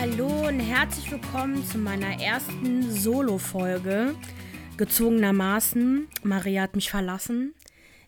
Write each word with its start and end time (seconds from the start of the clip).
Hallo 0.00 0.48
und 0.48 0.60
herzlich 0.60 1.10
willkommen 1.10 1.62
zu 1.66 1.76
meiner 1.76 2.22
ersten 2.22 2.90
Solo-Folge. 2.90 4.14
Gezwungenermaßen. 4.78 6.08
Maria 6.22 6.62
hat 6.62 6.74
mich 6.74 6.88
verlassen. 6.88 7.52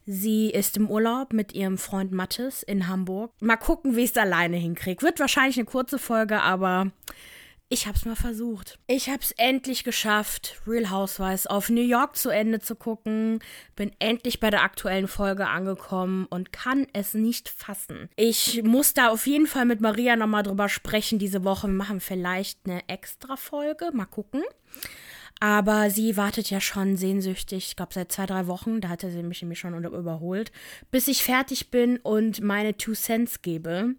Sie 0.06 0.48
ist 0.48 0.78
im 0.78 0.88
Urlaub 0.88 1.34
mit 1.34 1.52
ihrem 1.52 1.76
Freund 1.76 2.10
Mattes 2.10 2.62
in 2.62 2.88
Hamburg. 2.88 3.32
Mal 3.40 3.58
gucken, 3.58 3.94
wie 3.94 4.04
ich 4.04 4.12
es 4.12 4.16
alleine 4.16 4.56
hinkriege. 4.56 5.02
Wird 5.02 5.20
wahrscheinlich 5.20 5.58
eine 5.58 5.66
kurze 5.66 5.98
Folge, 5.98 6.40
aber 6.40 6.92
ich 7.72 7.86
hab's 7.86 8.04
mal 8.04 8.16
versucht. 8.16 8.78
Ich 8.86 9.08
hab's 9.08 9.32
endlich 9.38 9.82
geschafft, 9.82 10.60
Real 10.66 10.90
Housewives 10.90 11.46
auf 11.46 11.70
New 11.70 11.80
York 11.82 12.16
zu 12.16 12.28
Ende 12.28 12.60
zu 12.60 12.76
gucken. 12.76 13.38
Bin 13.76 13.92
endlich 13.98 14.40
bei 14.40 14.50
der 14.50 14.62
aktuellen 14.62 15.08
Folge 15.08 15.48
angekommen 15.48 16.26
und 16.28 16.52
kann 16.52 16.86
es 16.92 17.14
nicht 17.14 17.48
fassen. 17.48 18.10
Ich 18.16 18.62
muss 18.62 18.92
da 18.92 19.08
auf 19.08 19.26
jeden 19.26 19.46
Fall 19.46 19.64
mit 19.64 19.80
Maria 19.80 20.16
nochmal 20.16 20.42
drüber 20.42 20.68
sprechen 20.68 21.18
diese 21.18 21.44
Woche. 21.44 21.66
Wir 21.66 21.74
machen 21.74 22.00
vielleicht 22.00 22.58
eine 22.66 22.86
extra 22.88 23.36
Folge. 23.36 23.90
Mal 23.94 24.04
gucken. 24.04 24.42
Aber 25.40 25.88
sie 25.88 26.18
wartet 26.18 26.50
ja 26.50 26.60
schon 26.60 26.96
sehnsüchtig, 26.96 27.68
ich 27.68 27.76
glaube 27.76 27.94
seit 27.94 28.12
zwei, 28.12 28.26
drei 28.26 28.46
Wochen, 28.46 28.80
da 28.80 28.90
hatte 28.90 29.10
sie 29.10 29.24
mich 29.24 29.42
nämlich 29.42 29.58
schon 29.58 29.74
überholt, 29.82 30.52
bis 30.92 31.08
ich 31.08 31.24
fertig 31.24 31.70
bin 31.70 31.96
und 31.96 32.42
meine 32.42 32.76
Two 32.76 32.92
Cents 32.92 33.42
gebe. 33.42 33.96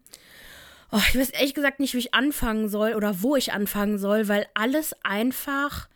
Oh, 0.95 1.01
ich 1.09 1.17
weiß 1.17 1.31
ehrlich 1.31 1.55
gesagt 1.55 1.79
nicht, 1.79 1.95
wie 1.95 1.99
ich 1.99 2.13
anfangen 2.13 2.69
soll 2.69 2.93
oder 2.93 3.23
wo 3.23 3.35
ich 3.35 3.51
anfangen 3.51 3.97
soll, 3.97 4.27
weil 4.27 4.45
alles 4.53 4.95
einfach 5.03 5.89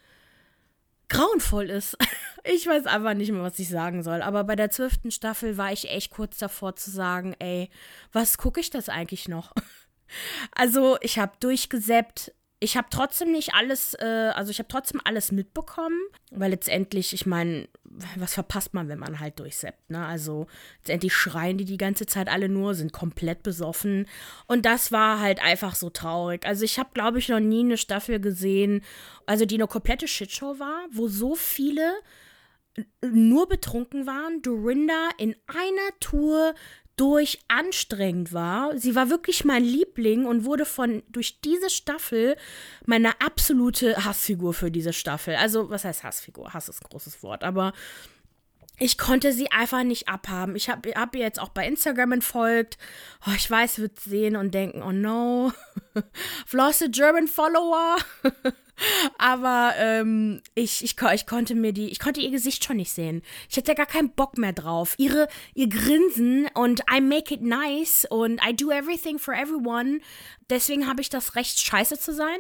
grauenvoll 1.08 1.70
ist. 1.70 1.98
Ich 2.50 2.66
weiß 2.66 2.86
einfach 2.86 3.14
nicht 3.14 3.30
mehr, 3.34 3.44
was 3.44 3.60
ich 3.60 3.68
sagen 3.68 4.04
soll. 4.04 4.22
Aber 4.22 4.46
bei 4.46 4.56
der 4.56 4.72
zwölften 4.72 5.12
Staffel 5.12 5.58
war 5.58 5.74
ich 5.74 5.90
echt 5.90 6.12
kurz 6.12 6.38
davor 6.38 6.78
zu 6.78 6.90
sagen, 6.90 7.36
ey, 7.40 7.70
was 8.14 8.38
gucke 8.38 8.62
ich 8.62 8.70
das 8.70 8.88
eigentlich 8.90 9.28
noch? 9.28 9.54
Also 10.56 10.98
ich 11.02 11.20
habe 11.20 11.34
durchgesäppt, 11.42 12.32
ich 12.60 12.76
habe 12.76 12.88
trotzdem 12.90 13.32
nicht 13.32 13.54
alles, 13.54 13.94
äh, 13.96 14.32
also 14.34 14.50
ich 14.50 14.58
habe 14.58 14.68
trotzdem 14.68 15.00
alles 15.04 15.32
mitbekommen, 15.32 16.00
weil 16.32 16.52
letztendlich, 16.52 17.14
ich 17.14 17.28
meine, 17.28 17.68
was 18.16 18.34
verpasst 18.34 18.74
man, 18.74 18.90
wenn 18.90 18.98
man 18.98 19.20
halt 19.20 19.40
durchseppt, 19.40 19.92
ne? 19.92 20.06
Also 20.06 20.48
letztendlich 20.80 21.14
schreien 21.14 21.58
die 21.58 21.66
die 21.66 21.78
ganze 21.78 22.08
Zeit 22.08 22.30
alle 22.30 22.50
nur, 22.50 22.74
sind 22.74 22.94
komplett 22.94 23.44
besoffen 23.44 24.08
und 24.48 24.66
das 24.66 24.92
war 24.92 25.20
halt 25.20 25.42
einfach 25.42 25.76
so 25.76 25.92
traurig. 25.92 26.46
Also 26.48 26.66
ich 26.66 26.80
habe, 26.80 26.90
glaube 26.94 27.20
ich, 27.20 27.30
noch 27.30 27.40
nie 27.40 27.62
eine 27.62 27.78
Staffel 27.78 28.20
gesehen, 28.20 28.84
also 29.28 29.46
die 29.46 29.56
eine 29.56 29.68
komplette 29.68 30.08
Shitshow 30.08 30.58
war, 30.60 30.88
wo 30.92 31.08
so 31.08 31.36
viele 31.36 31.94
nur 33.02 33.48
betrunken 33.48 34.06
waren, 34.06 34.42
Dorinda 34.42 35.10
in 35.18 35.36
einer 35.48 36.00
Tour 36.00 36.54
durch 36.98 37.40
anstrengend 37.48 38.34
war. 38.34 38.78
Sie 38.78 38.96
war 38.96 39.10
wirklich 39.10 39.46
mein 39.46 39.64
Liebling 39.64 40.26
und 40.26 40.44
wurde 40.44 40.66
von 40.66 41.04
durch 41.10 41.40
diese 41.42 41.70
Staffel 41.70 42.36
meine 42.86 43.22
absolute 43.22 44.04
Hassfigur 44.04 44.54
für 44.54 44.72
diese 44.72 44.94
Staffel. 44.94 45.36
Also, 45.36 45.70
was 45.70 45.86
heißt 45.86 46.04
Hassfigur? 46.04 46.54
Hass 46.54 46.68
ist 46.68 46.84
ein 46.84 46.90
großes 46.90 47.24
Wort, 47.24 47.44
aber 47.44 47.72
ich 48.80 48.98
konnte 48.98 49.32
sie 49.32 49.52
einfach 49.52 49.84
nicht 49.84 50.08
abhaben. 50.08 50.56
Ich 50.56 50.70
habe 50.70 50.92
hab 50.96 51.16
ihr 51.16 51.22
jetzt 51.22 51.40
auch 51.40 51.50
bei 51.50 51.68
Instagram 51.68 52.14
entfolgt. 52.14 52.78
Oh, 53.28 53.32
ich 53.36 53.50
weiß, 53.50 53.80
wird 53.80 54.00
sehen 54.00 54.36
und 54.36 54.54
denken, 54.54 54.84
oh 54.84 54.92
no, 54.92 55.52
lost 56.52 56.84
German 56.92 57.28
follower. 57.28 57.98
Aber 59.18 59.74
ähm, 59.78 60.42
ich, 60.56 60.84
ich, 60.84 60.96
ich 61.14 61.28
konnte 61.28 61.56
mir 61.56 61.74
die, 61.74 61.90
ich 61.90 62.00
konnte 62.00 62.22
ihr 62.22 62.32
Gesicht 62.32 62.64
schon 62.64 62.78
nicht 62.78 62.92
sehen. 62.92 63.24
Ich 63.50 63.58
hatte 63.58 63.76
gar 63.76 63.86
keinen 63.86 64.12
Bock 64.12 64.38
mehr 64.38 64.54
drauf. 64.54 64.96
Ihre, 64.98 65.28
ihr 65.56 65.70
Grinsen 65.70 66.48
und 66.54 66.82
I 66.92 67.02
make 67.02 67.34
it 67.34 67.42
nice 67.42 68.06
und 68.10 68.40
I 68.48 68.56
do 68.56 68.72
everything 68.72 69.20
for 69.20 69.34
everyone. 69.34 70.00
Deswegen 70.50 70.88
habe 70.88 71.02
ich 71.02 71.10
das 71.10 71.36
Recht, 71.36 71.60
scheiße 71.60 71.98
zu 71.98 72.14
sein. 72.14 72.38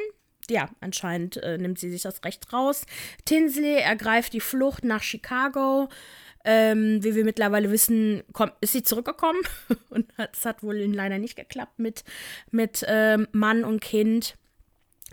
Ja, 0.50 0.70
anscheinend 0.80 1.38
äh, 1.38 1.58
nimmt 1.58 1.80
sie 1.80 1.90
sich 1.90 2.04
das 2.04 2.24
Recht 2.24 2.54
raus. 2.54 2.86
Tinsley 3.26 3.80
ergreift 3.80 4.34
die 4.34 4.40
Flucht 4.40 4.84
nach 4.84 5.04
Chicago. 5.04 5.90
Ähm, 6.46 7.04
wie 7.04 7.14
wir 7.14 7.26
mittlerweile 7.26 7.72
wissen, 7.72 8.24
komm, 8.32 8.52
ist 8.62 8.72
sie 8.72 8.84
zurückgekommen. 8.84 9.42
und 9.90 10.08
es 10.32 10.46
hat 10.46 10.64
wohl 10.64 10.78
leider 10.78 11.18
nicht 11.18 11.36
geklappt 11.36 11.80
mit, 11.80 12.06
mit 12.52 12.86
ähm, 12.88 13.28
Mann 13.34 13.66
und 13.66 13.82
Kind. 13.82 14.38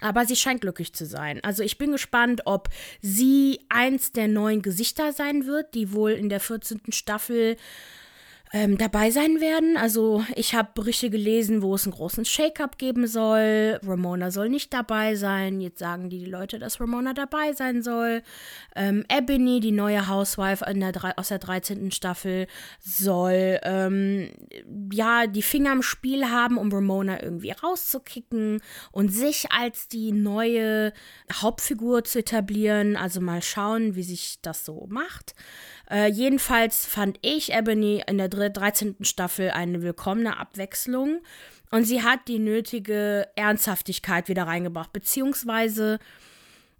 Aber 0.00 0.24
sie 0.26 0.36
scheint 0.36 0.60
glücklich 0.60 0.92
zu 0.92 1.06
sein. 1.06 1.42
Also 1.42 1.62
ich 1.62 1.78
bin 1.78 1.92
gespannt, 1.92 2.42
ob 2.46 2.68
sie 3.00 3.60
eins 3.68 4.12
der 4.12 4.28
neuen 4.28 4.60
Gesichter 4.62 5.12
sein 5.12 5.46
wird, 5.46 5.74
die 5.74 5.92
wohl 5.92 6.12
in 6.12 6.28
der 6.28 6.40
14. 6.40 6.80
Staffel 6.90 7.56
ähm, 8.52 8.78
dabei 8.78 9.10
sein 9.10 9.40
werden. 9.40 9.76
Also 9.76 10.24
ich 10.36 10.54
habe 10.54 10.68
Berichte 10.74 11.10
gelesen, 11.10 11.60
wo 11.60 11.74
es 11.74 11.84
einen 11.84 11.94
großen 11.94 12.24
Shake-up 12.24 12.78
geben 12.78 13.06
soll. 13.06 13.80
Ramona 13.84 14.30
soll 14.30 14.48
nicht 14.48 14.72
dabei 14.72 15.16
sein. 15.16 15.60
Jetzt 15.60 15.80
sagen 15.80 16.08
die, 16.08 16.24
Leute, 16.24 16.60
dass 16.60 16.80
Ramona 16.80 17.14
dabei 17.14 17.52
sein 17.52 17.82
soll. 17.82 18.22
Ähm, 18.76 19.04
Ebony, 19.08 19.58
die 19.58 19.72
neue 19.72 20.08
Housewife 20.08 20.64
der, 20.72 21.18
aus 21.18 21.28
der 21.28 21.38
13. 21.40 21.90
Staffel, 21.90 22.46
soll 22.78 23.58
ähm, 23.64 24.30
ja 24.92 25.26
die 25.26 25.42
Finger 25.42 25.72
im 25.72 25.82
Spiel 25.82 26.30
haben, 26.30 26.56
um 26.56 26.72
Ramona 26.72 27.22
irgendwie 27.22 27.50
rauszukicken 27.50 28.60
und 28.92 29.08
sich 29.08 29.50
als 29.50 29.88
die 29.88 30.12
neue 30.12 30.92
Hauptfigur 31.32 32.04
zu 32.04 32.20
etablieren. 32.20 32.96
Also 32.96 33.20
mal 33.20 33.42
schauen, 33.42 33.96
wie 33.96 34.04
sich 34.04 34.38
das 34.42 34.64
so 34.64 34.86
macht. 34.88 35.34
Äh, 35.90 36.10
jedenfalls 36.10 36.86
fand 36.86 37.18
ich 37.22 37.52
Ebony 37.52 38.02
in 38.06 38.18
der 38.18 38.28
13. 38.28 38.96
Staffel 39.02 39.50
eine 39.50 39.82
willkommene 39.82 40.38
Abwechslung 40.38 41.20
und 41.70 41.84
sie 41.84 42.02
hat 42.02 42.28
die 42.28 42.38
nötige 42.38 43.28
Ernsthaftigkeit 43.36 44.28
wieder 44.28 44.46
reingebracht, 44.46 44.92
beziehungsweise 44.92 45.98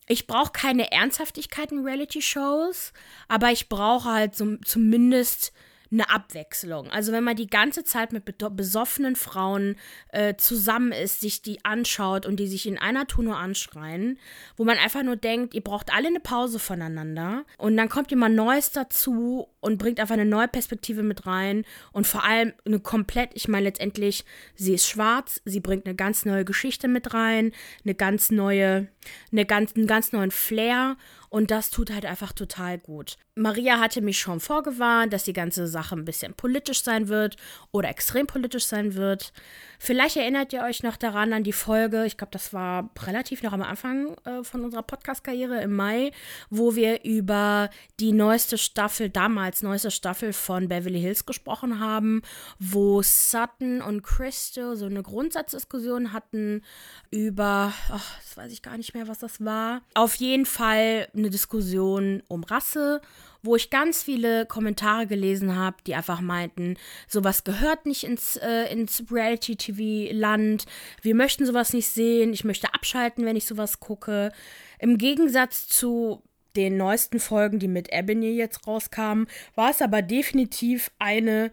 ich 0.07 0.27
brauche 0.27 0.53
keine 0.53 0.93
Ernsthaftigkeit 0.93 1.73
in 1.73 1.85
Reality-Shows, 1.85 2.93
aber 3.29 3.51
ich 3.51 3.69
brauche 3.69 4.11
halt 4.11 4.37
so, 4.37 4.57
zumindest 4.59 5.53
eine 5.95 6.11
Abwechslung. 6.11 6.91
Also 6.91 7.13
wenn 7.13 7.25
man 7.25 7.37
die 7.37 7.47
ganze 7.47 7.85
Zeit 7.85 8.13
mit 8.13 8.25
besoffenen 8.25 9.17
Frauen 9.17 9.77
äh, 10.09 10.35
zusammen 10.37 10.93
ist, 10.93 11.21
sich 11.21 11.41
die 11.41 11.65
anschaut 11.65 12.27
und 12.27 12.37
die 12.37 12.47
sich 12.47 12.67
in 12.67 12.79
einer 12.79 13.07
Tour 13.07 13.25
nur 13.25 13.37
anschreien, 13.37 14.19
wo 14.57 14.65
man 14.65 14.77
einfach 14.77 15.03
nur 15.03 15.17
denkt, 15.17 15.55
ihr 15.55 15.63
braucht 15.63 15.93
alle 15.93 16.09
eine 16.09 16.21
Pause 16.21 16.59
voneinander 16.59 17.45
und 17.59 17.77
dann 17.77 17.89
kommt 17.89 18.11
jemand 18.11 18.35
Neues 18.35 18.73
dazu 18.73 19.49
und 19.61 19.79
bringt 19.79 20.01
einfach 20.01 20.15
eine 20.15 20.27
neue 20.27 20.49
Perspektive 20.49 21.03
mit 21.03 21.27
rein 21.27 21.65
und 21.93 22.07
vor 22.07 22.25
allem 22.25 22.53
eine 22.67 22.81
komplett, 22.81 23.31
ich 23.35 23.49
meine 23.49 23.65
letztendlich, 23.65 24.25
sie 24.55 24.75
ist 24.75 24.89
schwarz, 24.89 25.41
sie 25.45 25.61
bringt 25.61 25.87
eine 25.87 25.95
ganz 25.95 26.25
neue 26.25 26.45
Geschichte 26.45 26.89
mit 26.89 27.15
rein, 27.15 27.53
eine 27.85 27.95
ganz 27.95 28.31
neue, 28.31 28.89
eine 29.33 29.47
ganz, 29.47 29.75
einen 29.75 29.87
ganz 29.87 30.13
neuen 30.13 30.31
Flair 30.31 30.97
und 31.35 31.51
das 31.51 31.71
tut 31.71 31.91
halt 31.91 32.07
einfach 32.07 32.33
total 32.33 32.79
gut. 32.79 33.17
Maria 33.35 33.81
hatte 33.81 34.01
mich 34.01 34.21
schon 34.21 34.39
vorgewarnt, 34.39 35.13
dass 35.13 35.25
die 35.25 35.33
ganze 35.33 35.67
Sache 35.67 35.97
ein 35.97 36.05
bisschen 36.05 36.33
politisch 36.35 36.85
sein 36.85 37.09
wird 37.09 37.35
oder 37.73 37.89
extrem 37.89 38.29
politisch 38.29 38.67
sein 38.67 38.95
wird. 38.95 39.33
Vielleicht 39.81 40.17
erinnert 40.17 40.53
ihr 40.53 40.63
euch 40.63 40.85
noch 40.85 40.97
daran 40.97 41.33
an 41.33 41.43
die 41.43 41.53
Folge, 41.53 42.07
ich 42.07 42.17
glaube, 42.17 42.31
das 42.31 42.53
war 42.53 42.91
relativ 43.03 43.43
noch 43.43 43.53
am 43.53 43.63
Anfang 43.63 44.17
äh, 44.25 44.45
von 44.45 44.65
unserer 44.65 44.85
Podcast-Karriere 44.85 45.61
im 45.63 45.75
Mai, 45.75 46.13
wo 46.51 46.77
wir 46.77 47.03
über 47.03 47.69
die 47.99 48.13
neueste 48.13 48.57
Staffel, 48.57 49.11
damals 49.11 49.63
neueste 49.63 49.91
Staffel 49.91 50.33
von 50.33 50.69
Beverly 50.69 51.01
Hills 51.01 51.27
gesprochen 51.27 51.81
haben, 51.81 52.23
wo 52.61 53.03
Sutton 53.03 53.83
und 53.83 54.03
Crystal 54.05 54.77
so 54.77 54.87
eine 54.87 55.03
Grundsatzdiskussion 55.03 56.13
hatten 56.13 56.63
über, 57.11 57.73
ach, 57.91 58.19
das 58.21 58.37
weiß 58.37 58.53
ich 58.53 58.63
gar 58.63 58.77
nicht 58.77 58.95
mehr, 58.95 59.09
was 59.09 59.19
das 59.19 59.45
war. 59.45 59.83
Auf 59.95 60.15
jeden 60.15 60.47
Fall 60.47 61.09
eine 61.25 61.31
Diskussion 61.31 62.23
um 62.29 62.45
Rasse, 62.45 63.01
wo 63.43 63.57
ich 63.57 63.71
ganz 63.71 64.03
viele 64.03 64.47
Kommentare 64.47 65.07
gelesen 65.07 65.57
habe, 65.57 65.77
die 65.87 65.95
einfach 65.95 66.21
meinten, 66.21 66.77
sowas 67.09 67.45
gehört 67.45 67.87
nicht 67.87 68.05
ins, 68.05 68.37
äh, 68.37 68.73
ins 68.73 69.05
Reality-TV-Land, 69.11 70.67
wir 71.03 71.15
möchten 71.15 71.47
sowas 71.47 71.73
nicht 71.73 71.89
sehen, 71.89 72.33
ich 72.33 72.45
möchte 72.45 72.73
abschalten, 72.73 73.25
wenn 73.25 73.37
ich 73.37 73.47
sowas 73.47 73.81
gucke. 73.81 74.33
Im 74.79 74.99
Gegensatz 74.99 75.67
zu 75.69 76.23
den 76.57 76.77
neuesten 76.77 77.21
Folgen, 77.21 77.59
die 77.59 77.69
mit 77.69 77.93
Ebony 77.93 78.31
jetzt 78.31 78.67
rauskamen, 78.67 79.27
war 79.55 79.71
es 79.71 79.83
aber 79.83 80.03
definitiv 80.03 80.91
eine, 80.99 81.51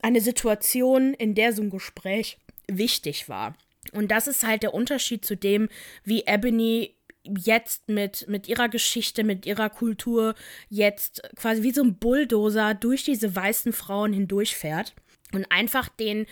eine 0.00 0.20
Situation, 0.20 1.14
in 1.14 1.34
der 1.34 1.52
so 1.52 1.62
ein 1.62 1.70
Gespräch 1.70 2.38
wichtig 2.66 3.28
war. 3.28 3.54
Und 3.92 4.10
das 4.10 4.26
ist 4.26 4.46
halt 4.46 4.62
der 4.62 4.74
Unterschied 4.74 5.24
zu 5.24 5.36
dem, 5.36 5.68
wie 6.04 6.24
Ebony 6.26 6.94
jetzt 7.24 7.88
mit, 7.88 8.26
mit 8.28 8.48
ihrer 8.48 8.68
Geschichte, 8.68 9.24
mit 9.24 9.46
ihrer 9.46 9.70
Kultur 9.70 10.34
jetzt 10.68 11.22
quasi 11.36 11.62
wie 11.62 11.72
so 11.72 11.82
ein 11.82 11.96
Bulldozer 11.96 12.74
durch 12.74 13.04
diese 13.04 13.34
weißen 13.34 13.72
Frauen 13.72 14.12
hindurchfährt 14.12 14.94
und 15.32 15.46
einfach 15.50 15.88
den 15.88 16.26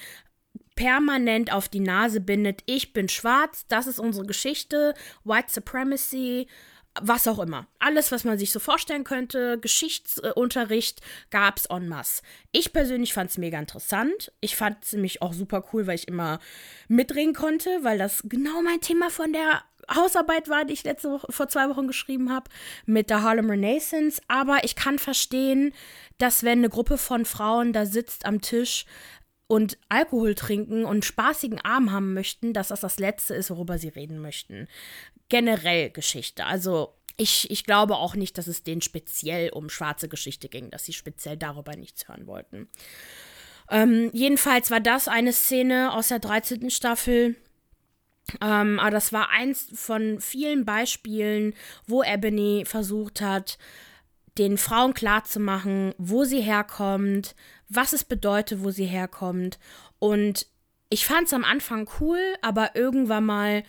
permanent 0.75 1.53
auf 1.53 1.69
die 1.69 1.81
Nase 1.81 2.21
bindet, 2.21 2.63
ich 2.67 2.93
bin 2.93 3.09
schwarz, 3.09 3.67
das 3.69 3.87
ist 3.87 4.01
unsere 4.01 4.27
Geschichte, 4.27 4.95
White 5.25 5.53
Supremacy, 5.53 6.47
was 7.01 7.29
auch 7.29 7.39
immer. 7.39 7.67
Alles, 7.79 8.11
was 8.11 8.25
man 8.25 8.39
sich 8.39 8.51
so 8.51 8.59
vorstellen 8.59 9.05
könnte, 9.05 9.59
Geschichtsunterricht 9.61 11.01
gab 11.31 11.59
es 11.59 11.67
en 11.67 11.89
masse. 11.89 12.23
Ich 12.51 12.73
persönlich 12.73 13.13
fand 13.13 13.31
es 13.31 13.39
mega 13.39 13.59
interessant. 13.59 14.33
Ich 14.41 14.57
fand 14.57 14.83
es 14.83 14.93
nämlich 14.93 15.23
auch 15.23 15.33
super 15.33 15.65
cool, 15.73 15.87
weil 15.87 15.95
ich 15.97 16.09
immer 16.09 16.41
mitreden 16.89 17.35
konnte, 17.35 17.71
weil 17.83 17.99
das 17.99 18.23
genau 18.25 18.63
mein 18.63 18.81
Thema 18.81 19.11
von 19.11 19.33
der 19.33 19.63
Hausarbeit 19.95 20.49
war, 20.49 20.65
die 20.65 20.75
ich 20.75 20.85
letzte 20.85 21.11
Woche, 21.11 21.27
vor 21.31 21.49
zwei 21.49 21.69
Wochen 21.69 21.87
geschrieben 21.87 22.33
habe, 22.33 22.51
mit 22.87 23.11
der 23.11 23.23
Harlem 23.23 23.51
Renaissance. 23.51 24.21
Aber 24.29 24.65
ich 24.65 24.77
kann 24.77 24.99
verstehen, 24.99 25.73
dass 26.19 26.43
wenn 26.43 26.59
eine 26.59 26.69
Gruppe 26.69 26.99
von 26.99 27.25
Frauen 27.25 27.73
da 27.73 27.87
sitzt 27.87 28.27
am 28.27 28.41
Tisch, 28.41 28.87
und 29.47 29.79
Alkohol 29.89 30.37
trinken 30.37 30.85
und 30.85 31.05
spaßigen 31.05 31.61
Abend 31.63 31.91
haben 31.91 32.15
möchten, 32.15 32.53
dass 32.53 32.69
das 32.69 32.83
das 32.83 33.01
Letzte 33.01 33.35
ist, 33.35 33.51
worüber 33.51 33.79
sie 33.79 33.89
reden 33.89 34.21
möchten 34.21 34.69
generell 35.31 35.89
Geschichte. 35.89 36.45
Also 36.45 36.95
ich, 37.17 37.51
ich 37.51 37.65
glaube 37.65 37.97
auch 37.97 38.15
nicht, 38.15 38.37
dass 38.37 38.47
es 38.47 38.63
denen 38.63 38.83
speziell 38.83 39.51
um 39.51 39.71
schwarze 39.71 40.09
Geschichte 40.09 40.51
ging, 40.51 40.71
dass 40.71 40.85
sie 40.85 40.93
speziell 40.93 41.39
darüber 41.39 41.75
nichts 41.77 42.07
hören 42.09 42.27
wollten. 42.27 42.69
Ähm, 43.71 44.11
jedenfalls 44.13 44.71
war 44.71 44.81
das 44.81 45.09
eine 45.09 45.33
Szene 45.33 45.95
aus 45.95 46.09
der 46.09 46.19
13. 46.19 46.69
Staffel. 46.71 47.37
Ähm, 48.41 48.79
aber 48.79 48.91
das 48.91 49.12
war 49.12 49.31
eins 49.31 49.69
von 49.75 50.21
vielen 50.21 50.65
Beispielen, 50.65 51.55
wo 51.87 52.03
Ebony 52.03 52.65
versucht 52.67 53.21
hat, 53.21 53.59
den 54.38 54.59
Frauen 54.59 54.94
klarzumachen, 54.94 55.94
wo 55.99 56.25
sie 56.25 56.41
herkommt, 56.41 57.35
was 57.69 57.93
es 57.93 58.05
bedeutet, 58.05 58.62
wo 58.62 58.71
sie 58.71 58.87
herkommt. 58.87 59.59
Und 59.99 60.47
ich 60.88 61.06
fand 61.06 61.27
es 61.27 61.32
am 61.32 61.44
Anfang 61.44 61.88
cool, 62.00 62.21
aber 62.43 62.75
irgendwann 62.75 63.25
mal 63.25 63.62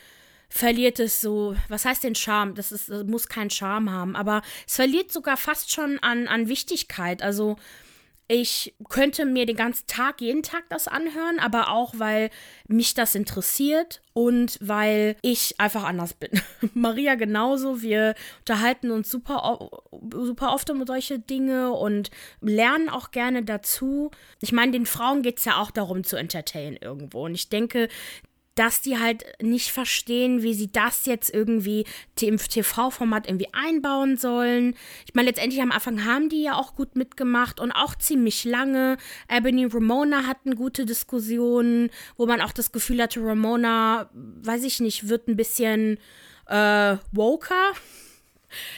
verliert 0.50 1.00
es 1.00 1.22
so, 1.22 1.56
was 1.70 1.86
heißt 1.86 2.04
den 2.04 2.16
Charme? 2.16 2.56
Das, 2.56 2.72
ist, 2.72 2.90
das 2.90 3.06
muss 3.06 3.28
keinen 3.28 3.50
Charme 3.50 3.92
haben, 3.92 4.16
aber 4.16 4.42
es 4.68 4.76
verliert 4.76 5.12
sogar 5.12 5.38
fast 5.38 5.72
schon 5.72 5.98
an, 6.00 6.28
an 6.28 6.48
Wichtigkeit. 6.48 7.22
Also 7.24 7.58
ich 8.28 8.74
könnte 8.88 9.26
mir 9.26 9.46
den 9.46 9.58
ganzen 9.58 9.88
Tag, 9.88 10.22
jeden 10.22 10.42
Tag 10.42 10.64
das 10.70 10.88
anhören, 10.88 11.40
aber 11.40 11.70
auch, 11.70 11.94
weil 11.98 12.30
mich 12.68 12.94
das 12.94 13.14
interessiert 13.14 14.02
und 14.14 14.58
weil 14.62 15.18
ich 15.22 15.60
einfach 15.60 15.84
anders 15.84 16.14
bin. 16.14 16.30
Maria 16.74 17.16
genauso. 17.16 17.82
Wir 17.82 18.16
unterhalten 18.40 18.92
uns 18.92 19.10
super, 19.10 19.70
super 20.14 20.54
oft 20.54 20.70
um 20.70 20.86
solche 20.86 21.20
Dinge 21.20 21.72
und 21.72 22.10
lernen 22.40 22.90
auch 22.90 23.12
gerne 23.12 23.44
dazu. 23.44 24.12
Ich 24.40 24.54
meine, 24.54 24.72
den 24.72 24.86
Frauen 24.86 25.24
geht 25.24 25.40
es 25.40 25.46
ja 25.46 25.58
auch 25.58 25.72
darum 25.72 26.04
zu 26.04 26.16
entertainen 26.16 26.78
irgendwo. 26.78 27.26
Und 27.26 27.36
ich 27.36 27.50
denke, 27.50 27.90
dass 28.56 28.82
die 28.82 28.98
halt 29.00 29.24
nicht 29.42 29.72
verstehen, 29.72 30.44
wie 30.44 30.54
sie 30.54 30.72
das 30.72 31.06
jetzt 31.06 31.34
irgendwie 31.34 31.86
im 32.20 32.38
TV-Format 32.38 33.28
irgendwie 33.28 33.48
einbauen 33.54 34.18
sollen. 34.18 34.76
Ich 35.08 35.14
meine, 35.14 35.30
letztendlich 35.30 35.62
am 35.62 35.72
Anfang 35.72 36.06
haben 36.06 36.30
die 36.30 36.44
ja 36.44 36.56
auch 36.56 36.76
gut 36.76 36.96
mitgemacht 36.96 37.60
und 37.60 37.72
auch 37.72 37.96
ziemlich 37.96 38.44
lange. 38.44 38.98
Ebony 39.30 39.66
Ramona 39.66 40.28
hatten 40.28 40.56
gute 40.56 40.86
Diskussionen, 40.86 41.90
wo 42.18 42.26
man 42.26 42.42
auch 42.42 42.52
das 42.52 42.72
Gefühl 42.72 43.02
hatte, 43.02 43.22
Ramona, 43.24 44.10
weiß 44.14 44.64
ich 44.64 44.80
nicht, 44.80 45.08
wird 45.08 45.28
ein 45.28 45.38
bisschen 45.38 45.98
äh, 46.48 46.98
woker. 47.12 47.72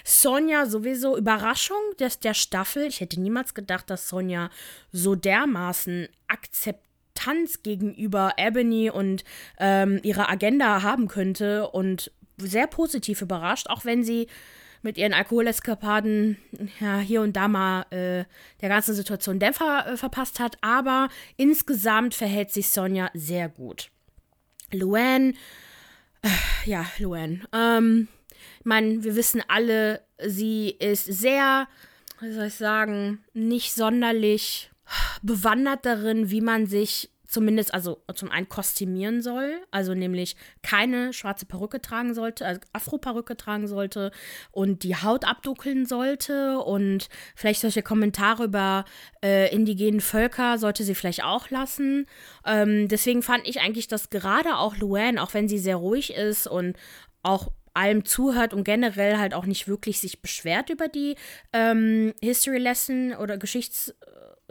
Sonja 0.04 0.68
sowieso 0.68 1.18
Überraschung 1.18 1.82
des, 2.00 2.20
der 2.20 2.36
Staffel. 2.36 2.86
Ich 2.86 3.02
hätte 3.02 3.20
niemals 3.20 3.56
gedacht, 3.56 3.90
dass 3.90 4.08
Sonja 4.08 4.52
so 4.92 5.16
dermaßen 5.16 6.08
akzeptiert 6.28 6.93
Distanz 7.24 7.64
gegenüber 7.64 8.34
Ebony 8.38 8.90
und 8.90 9.24
ähm, 9.60 10.00
ihrer 10.04 10.30
Agenda 10.30 10.82
haben 10.82 11.08
könnte 11.08 11.70
und 11.70 12.12
sehr 12.38 12.68
positiv 12.68 13.22
überrascht, 13.22 13.68
auch 13.68 13.86
wenn 13.86 14.04
sie 14.04 14.28
mit 14.82 14.98
ihren 14.98 15.14
Alkoholeskapaden 15.14 16.38
ja, 16.82 17.00
hier 17.00 17.22
und 17.22 17.38
da 17.38 17.48
mal 17.48 17.84
äh, 17.92 18.26
der 18.62 18.70
ganzen 18.70 18.94
Situation 18.94 19.40
Dämpfer 19.40 19.86
äh, 19.88 19.98
verpasst 19.98 20.40
hat. 20.40 20.58
Aber 20.62 21.08
insgesamt 21.38 22.14
verhält 22.14 22.52
sich 22.52 22.70
Sonja 22.70 23.10
sehr 23.14 23.48
gut. 23.48 23.90
Luann, 24.72 25.36
äh, 26.22 26.30
ja, 26.66 26.86
Luann. 27.00 27.48
Ähm, 27.54 28.10
meine, 28.64 29.04
wir 29.04 29.16
wissen 29.16 29.42
alle, 29.48 30.02
sie 30.22 30.72
ist 30.72 31.06
sehr, 31.06 31.70
wie 32.20 32.34
soll 32.34 32.48
ich 32.48 32.56
sagen, 32.56 33.24
nicht 33.34 33.74
sonderlich 33.74 34.73
bewandert 35.24 35.86
darin, 35.86 36.30
wie 36.30 36.42
man 36.42 36.68
sich 36.68 37.10
zumindest, 37.26 37.74
also 37.74 38.04
zum 38.14 38.30
einen 38.30 38.48
kostümieren 38.48 39.24
soll, 39.24 39.60
also 39.72 39.96
nämlich 39.96 40.36
keine 40.62 41.14
schwarze 41.14 41.48
Perücke 41.48 41.82
tragen 41.82 42.14
sollte, 42.14 42.46
also 42.46 42.62
Afro-Perücke 42.74 43.36
tragen 43.36 43.68
sollte 43.68 44.12
und 44.52 44.84
die 44.84 44.96
Haut 44.96 45.26
abduckeln 45.26 45.88
sollte 45.88 46.60
und 46.60 47.10
vielleicht 47.36 47.62
solche 47.62 47.82
Kommentare 47.82 48.44
über 48.44 48.86
äh, 49.24 49.52
indigenen 49.54 50.00
Völker 50.00 50.60
sollte 50.60 50.84
sie 50.84 50.94
vielleicht 50.94 51.24
auch 51.24 51.50
lassen. 51.50 52.06
Ähm, 52.46 52.88
deswegen 52.88 53.24
fand 53.24 53.48
ich 53.48 53.62
eigentlich, 53.62 53.88
dass 53.88 54.12
gerade 54.12 54.58
auch 54.58 54.78
Luann, 54.78 55.18
auch 55.18 55.34
wenn 55.34 55.50
sie 55.50 55.58
sehr 55.58 55.78
ruhig 55.78 56.14
ist 56.14 56.46
und 56.46 56.78
auch 57.24 57.52
allem 57.74 58.06
zuhört 58.06 58.54
und 58.54 58.64
generell 58.64 59.18
halt 59.18 59.34
auch 59.34 59.46
nicht 59.46 59.68
wirklich 59.68 60.00
sich 60.00 60.22
beschwert 60.22 60.70
über 60.70 60.88
die 60.88 61.16
ähm, 61.52 62.14
History 62.22 62.60
Lesson 62.60 63.14
oder 63.14 63.38
Geschichts 63.38 63.94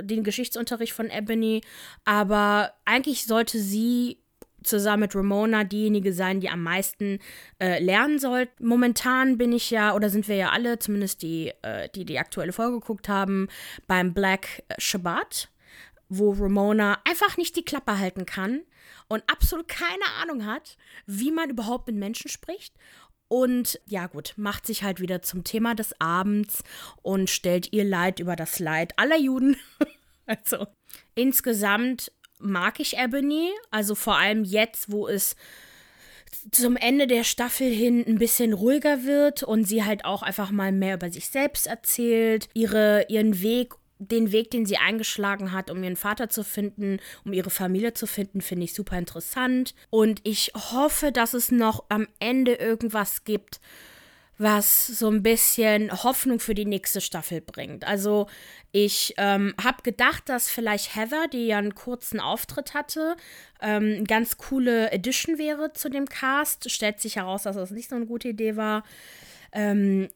den 0.00 0.24
Geschichtsunterricht 0.24 0.92
von 0.92 1.10
Ebony, 1.10 1.60
aber 2.04 2.72
eigentlich 2.84 3.26
sollte 3.26 3.58
sie 3.58 4.19
zusammen 4.62 5.02
mit 5.02 5.14
Ramona 5.14 5.64
diejenige 5.64 6.12
sein, 6.12 6.40
die 6.40 6.48
am 6.48 6.62
meisten 6.62 7.19
äh, 7.58 7.82
lernen 7.82 8.19
soll. 8.19 8.48
Momentan 8.60 9.38
bin 9.38 9.52
ich 9.52 9.70
ja, 9.70 9.94
oder 9.94 10.08
sind 10.08 10.28
wir 10.28 10.36
ja 10.36 10.50
alle, 10.50 10.78
zumindest 10.78 11.22
die, 11.22 11.52
äh, 11.62 11.88
die 11.94 12.04
die 12.04 12.19
aktuelle 12.19 12.52
Folge 12.52 12.78
geguckt 12.78 13.08
haben, 13.08 13.48
beim 13.86 14.14
Black 14.14 14.62
Shabbat, 14.78 15.48
wo 16.08 16.32
Ramona 16.32 16.98
einfach 17.08 17.36
nicht 17.36 17.56
die 17.56 17.64
Klappe 17.64 17.98
halten 17.98 18.24
kann 18.24 18.60
und 19.08 19.24
absolut 19.30 19.69
keine 19.69 20.04
Ahnung 20.20 20.46
hat, 20.46 20.76
wie 21.06 21.32
man 21.32 21.50
überhaupt 21.50 21.86
mit 21.88 21.96
Menschen 21.96 22.28
spricht 22.28 22.74
und 23.32 23.81
ja 23.87 24.08
gut, 24.08 24.34
macht 24.37 24.67
sich 24.67 24.82
halt 24.82 25.00
wieder 25.00 25.23
zum 25.23 25.43
Thema 25.43 25.75
des 25.75 25.99
Abends 25.99 26.62
und 27.00 27.31
stellt 27.31 27.73
ihr 27.73 27.82
Leid 27.82 28.20
über 28.20 28.37
das 28.37 28.58
Leid 28.58 28.93
aller 28.99 29.17
Juden. 29.17 29.56
also 30.26 30.67
insgesamt 31.14 32.12
mag 32.38 32.79
ich 32.79 32.99
Ebony, 32.99 33.49
also 33.70 33.94
vor 33.94 34.19
allem 34.19 34.44
jetzt, 34.44 34.93
wo 34.93 35.08
es 35.08 35.34
zum 36.50 36.76
Ende 36.76 37.06
der 37.06 37.25
Staffel 37.25 37.70
hin 37.70 38.05
ein 38.06 38.19
bisschen 38.19 38.52
ruhiger 38.52 39.05
wird 39.05 39.43
und 39.43 39.64
sie 39.64 39.82
halt 39.82 40.05
auch 40.05 40.23
einfach 40.23 40.50
mal 40.50 40.70
mehr 40.70 40.96
über 40.96 41.11
sich 41.11 41.29
selbst 41.29 41.67
erzählt, 41.67 42.50
ihre, 42.52 43.06
ihren 43.08 43.41
Weg 43.41 43.72
den 44.09 44.32
Weg, 44.32 44.51
den 44.51 44.67
sie 44.67 44.77
eingeschlagen 44.77 45.53
hat, 45.53 45.71
um 45.71 45.82
ihren 45.82 45.97
Vater 45.97 46.29
zu 46.29 46.44
finden, 46.44 46.99
um 47.25 47.32
ihre 47.32 47.51
Familie 47.51 47.94
zu 47.94 48.06
finden, 48.06 48.41
finde 48.41 48.65
ich 48.65 48.75
super 48.75 48.99
interessant. 48.99 49.75
Und 49.91 50.21
ich 50.25 50.53
hoffe, 50.55 51.13
dass 51.13 51.35
es 51.35 51.51
noch 51.51 51.85
am 51.89 52.09
Ende 52.19 52.55
irgendwas 52.55 53.25
gibt, 53.25 53.61
was 54.39 54.87
so 54.87 55.09
ein 55.09 55.23
bisschen 55.23 55.93
Hoffnung 56.03 56.41
für 56.41 56.55
die 56.55 56.65
nächste 56.65 57.01
Staffel 57.01 57.41
bringt. 57.41 57.87
Also 57.87 58.27
ich 58.73 59.15
ähm, 59.19 59.55
habe 59.63 59.82
gedacht, 59.82 60.29
dass 60.29 60.51
vielleicht 60.51 60.97
Heather, 60.97 61.29
die 61.29 61.47
ja 61.47 61.59
einen 61.59 61.75
kurzen 61.75 62.19
Auftritt 62.19 62.75
hatte, 62.75 63.17
ähm, 63.61 64.05
ganz 64.05 64.39
coole 64.39 64.91
Edition 64.91 65.39
wäre 65.39 65.73
zu 65.75 65.89
dem 65.91 66.06
Cast. 66.09 66.71
Stellt 66.71 67.01
sich 67.01 67.17
heraus, 67.17 67.44
dass 67.44 67.56
das 67.56 67.71
nicht 67.71 67.91
so 67.91 67.97
eine 67.97 68.06
gute 68.06 68.29
Idee 68.29 68.56
war. 68.56 68.82
Ähm, 69.53 70.09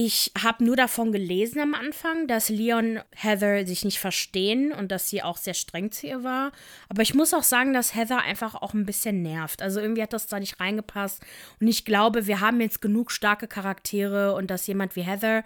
ich 0.00 0.30
habe 0.40 0.62
nur 0.64 0.76
davon 0.76 1.10
gelesen 1.10 1.60
am 1.60 1.74
Anfang, 1.74 2.28
dass 2.28 2.50
Leon 2.50 3.00
Heather 3.16 3.66
sich 3.66 3.84
nicht 3.84 3.98
verstehen 3.98 4.70
und 4.70 4.92
dass 4.92 5.10
sie 5.10 5.24
auch 5.24 5.36
sehr 5.36 5.54
streng 5.54 5.90
zu 5.90 6.06
ihr 6.06 6.22
war. 6.22 6.52
Aber 6.88 7.02
ich 7.02 7.14
muss 7.14 7.34
auch 7.34 7.42
sagen, 7.42 7.72
dass 7.72 7.96
Heather 7.96 8.18
einfach 8.20 8.54
auch 8.54 8.74
ein 8.74 8.86
bisschen 8.86 9.22
nervt. 9.22 9.60
Also 9.60 9.80
irgendwie 9.80 10.02
hat 10.02 10.12
das 10.12 10.28
da 10.28 10.38
nicht 10.38 10.60
reingepasst. 10.60 11.20
Und 11.58 11.66
ich 11.66 11.84
glaube, 11.84 12.28
wir 12.28 12.38
haben 12.38 12.60
jetzt 12.60 12.80
genug 12.80 13.10
starke 13.10 13.48
Charaktere 13.48 14.36
und 14.36 14.52
dass 14.52 14.68
jemand 14.68 14.94
wie 14.94 15.02
Heather 15.02 15.42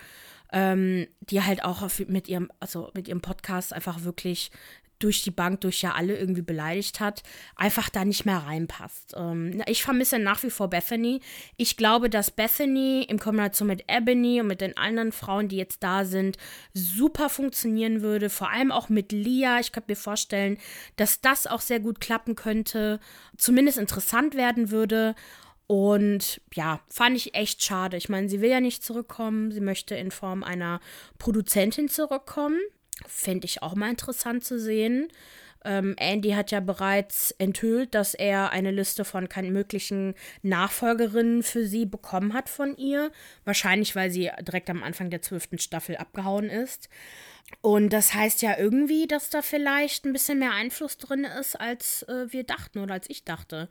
ähm, 0.52 1.06
die 1.20 1.42
halt 1.42 1.64
auch 1.64 1.88
mit 2.08 2.28
ihrem, 2.28 2.50
also 2.60 2.90
mit 2.92 3.08
ihrem 3.08 3.22
Podcast 3.22 3.72
einfach 3.72 4.04
wirklich 4.04 4.50
durch 5.02 5.22
die 5.22 5.30
Bank, 5.30 5.62
durch 5.62 5.82
ja 5.82 5.92
alle 5.92 6.16
irgendwie 6.16 6.42
beleidigt 6.42 7.00
hat, 7.00 7.22
einfach 7.56 7.88
da 7.88 8.04
nicht 8.04 8.24
mehr 8.24 8.38
reinpasst. 8.38 9.14
Ähm, 9.16 9.62
ich 9.66 9.82
vermisse 9.82 10.18
nach 10.18 10.42
wie 10.42 10.50
vor 10.50 10.68
Bethany. 10.68 11.20
Ich 11.56 11.76
glaube, 11.76 12.08
dass 12.08 12.30
Bethany 12.30 13.04
in 13.08 13.18
Kombination 13.18 13.68
mit 13.68 13.84
Ebony 13.88 14.40
und 14.40 14.46
mit 14.46 14.60
den 14.60 14.76
anderen 14.76 15.12
Frauen, 15.12 15.48
die 15.48 15.56
jetzt 15.56 15.82
da 15.82 16.04
sind, 16.04 16.36
super 16.74 17.28
funktionieren 17.28 18.02
würde. 18.02 18.30
Vor 18.30 18.50
allem 18.50 18.70
auch 18.70 18.88
mit 18.88 19.12
Lia. 19.12 19.60
Ich 19.60 19.72
könnte 19.72 19.92
mir 19.92 19.96
vorstellen, 19.96 20.58
dass 20.96 21.20
das 21.20 21.46
auch 21.46 21.60
sehr 21.60 21.80
gut 21.80 22.00
klappen 22.00 22.34
könnte, 22.34 23.00
zumindest 23.36 23.78
interessant 23.78 24.34
werden 24.36 24.70
würde. 24.70 25.14
Und 25.66 26.40
ja, 26.52 26.80
fand 26.88 27.16
ich 27.16 27.34
echt 27.34 27.64
schade. 27.64 27.96
Ich 27.96 28.08
meine, 28.08 28.28
sie 28.28 28.40
will 28.40 28.50
ja 28.50 28.60
nicht 28.60 28.84
zurückkommen. 28.84 29.52
Sie 29.52 29.60
möchte 29.60 29.94
in 29.94 30.10
Form 30.10 30.42
einer 30.44 30.80
Produzentin 31.18 31.88
zurückkommen. 31.88 32.58
Fände 33.06 33.46
ich 33.46 33.62
auch 33.62 33.74
mal 33.74 33.90
interessant 33.90 34.44
zu 34.44 34.58
sehen. 34.58 35.08
Ähm, 35.64 35.94
Andy 35.98 36.30
hat 36.30 36.50
ja 36.50 36.60
bereits 36.60 37.32
enthüllt, 37.38 37.94
dass 37.94 38.14
er 38.14 38.50
eine 38.50 38.72
Liste 38.72 39.04
von 39.04 39.28
möglichen 39.50 40.14
Nachfolgerinnen 40.42 41.42
für 41.42 41.64
sie 41.64 41.86
bekommen 41.86 42.32
hat 42.32 42.48
von 42.48 42.76
ihr. 42.76 43.12
Wahrscheinlich, 43.44 43.94
weil 43.94 44.10
sie 44.10 44.30
direkt 44.40 44.70
am 44.70 44.82
Anfang 44.82 45.10
der 45.10 45.22
zwölften 45.22 45.58
Staffel 45.58 45.96
abgehauen 45.96 46.50
ist. 46.50 46.88
Und 47.60 47.92
das 47.92 48.14
heißt 48.14 48.42
ja 48.42 48.56
irgendwie, 48.58 49.06
dass 49.06 49.30
da 49.30 49.42
vielleicht 49.42 50.04
ein 50.04 50.12
bisschen 50.12 50.38
mehr 50.38 50.52
Einfluss 50.52 50.96
drin 50.96 51.24
ist, 51.24 51.60
als 51.60 52.02
äh, 52.04 52.32
wir 52.32 52.44
dachten 52.44 52.78
oder 52.78 52.94
als 52.94 53.10
ich 53.10 53.24
dachte. 53.24 53.68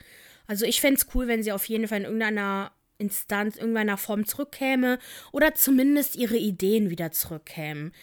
Also 0.47 0.65
ich 0.65 0.81
fände 0.81 0.99
es 0.99 1.07
cool, 1.15 1.27
wenn 1.27 1.43
sie 1.43 1.51
auf 1.51 1.65
jeden 1.65 1.87
Fall 1.87 1.99
in 1.99 2.05
irgendeiner 2.05 2.71
Instanz, 2.97 3.57
irgendeiner 3.57 3.97
Form 3.97 4.25
zurückkäme 4.25 4.99
oder 5.31 5.55
zumindest 5.55 6.15
ihre 6.15 6.37
Ideen 6.37 6.89
wieder 6.89 7.11
zurückkämen. 7.11 7.93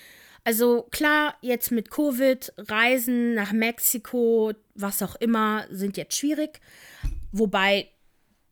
Also 0.48 0.84
klar, 0.90 1.36
jetzt 1.42 1.70
mit 1.72 1.90
Covid, 1.90 2.54
Reisen 2.56 3.34
nach 3.34 3.52
Mexiko, 3.52 4.54
was 4.74 5.02
auch 5.02 5.14
immer, 5.16 5.66
sind 5.68 5.98
jetzt 5.98 6.16
schwierig. 6.16 6.62
Wobei 7.32 7.90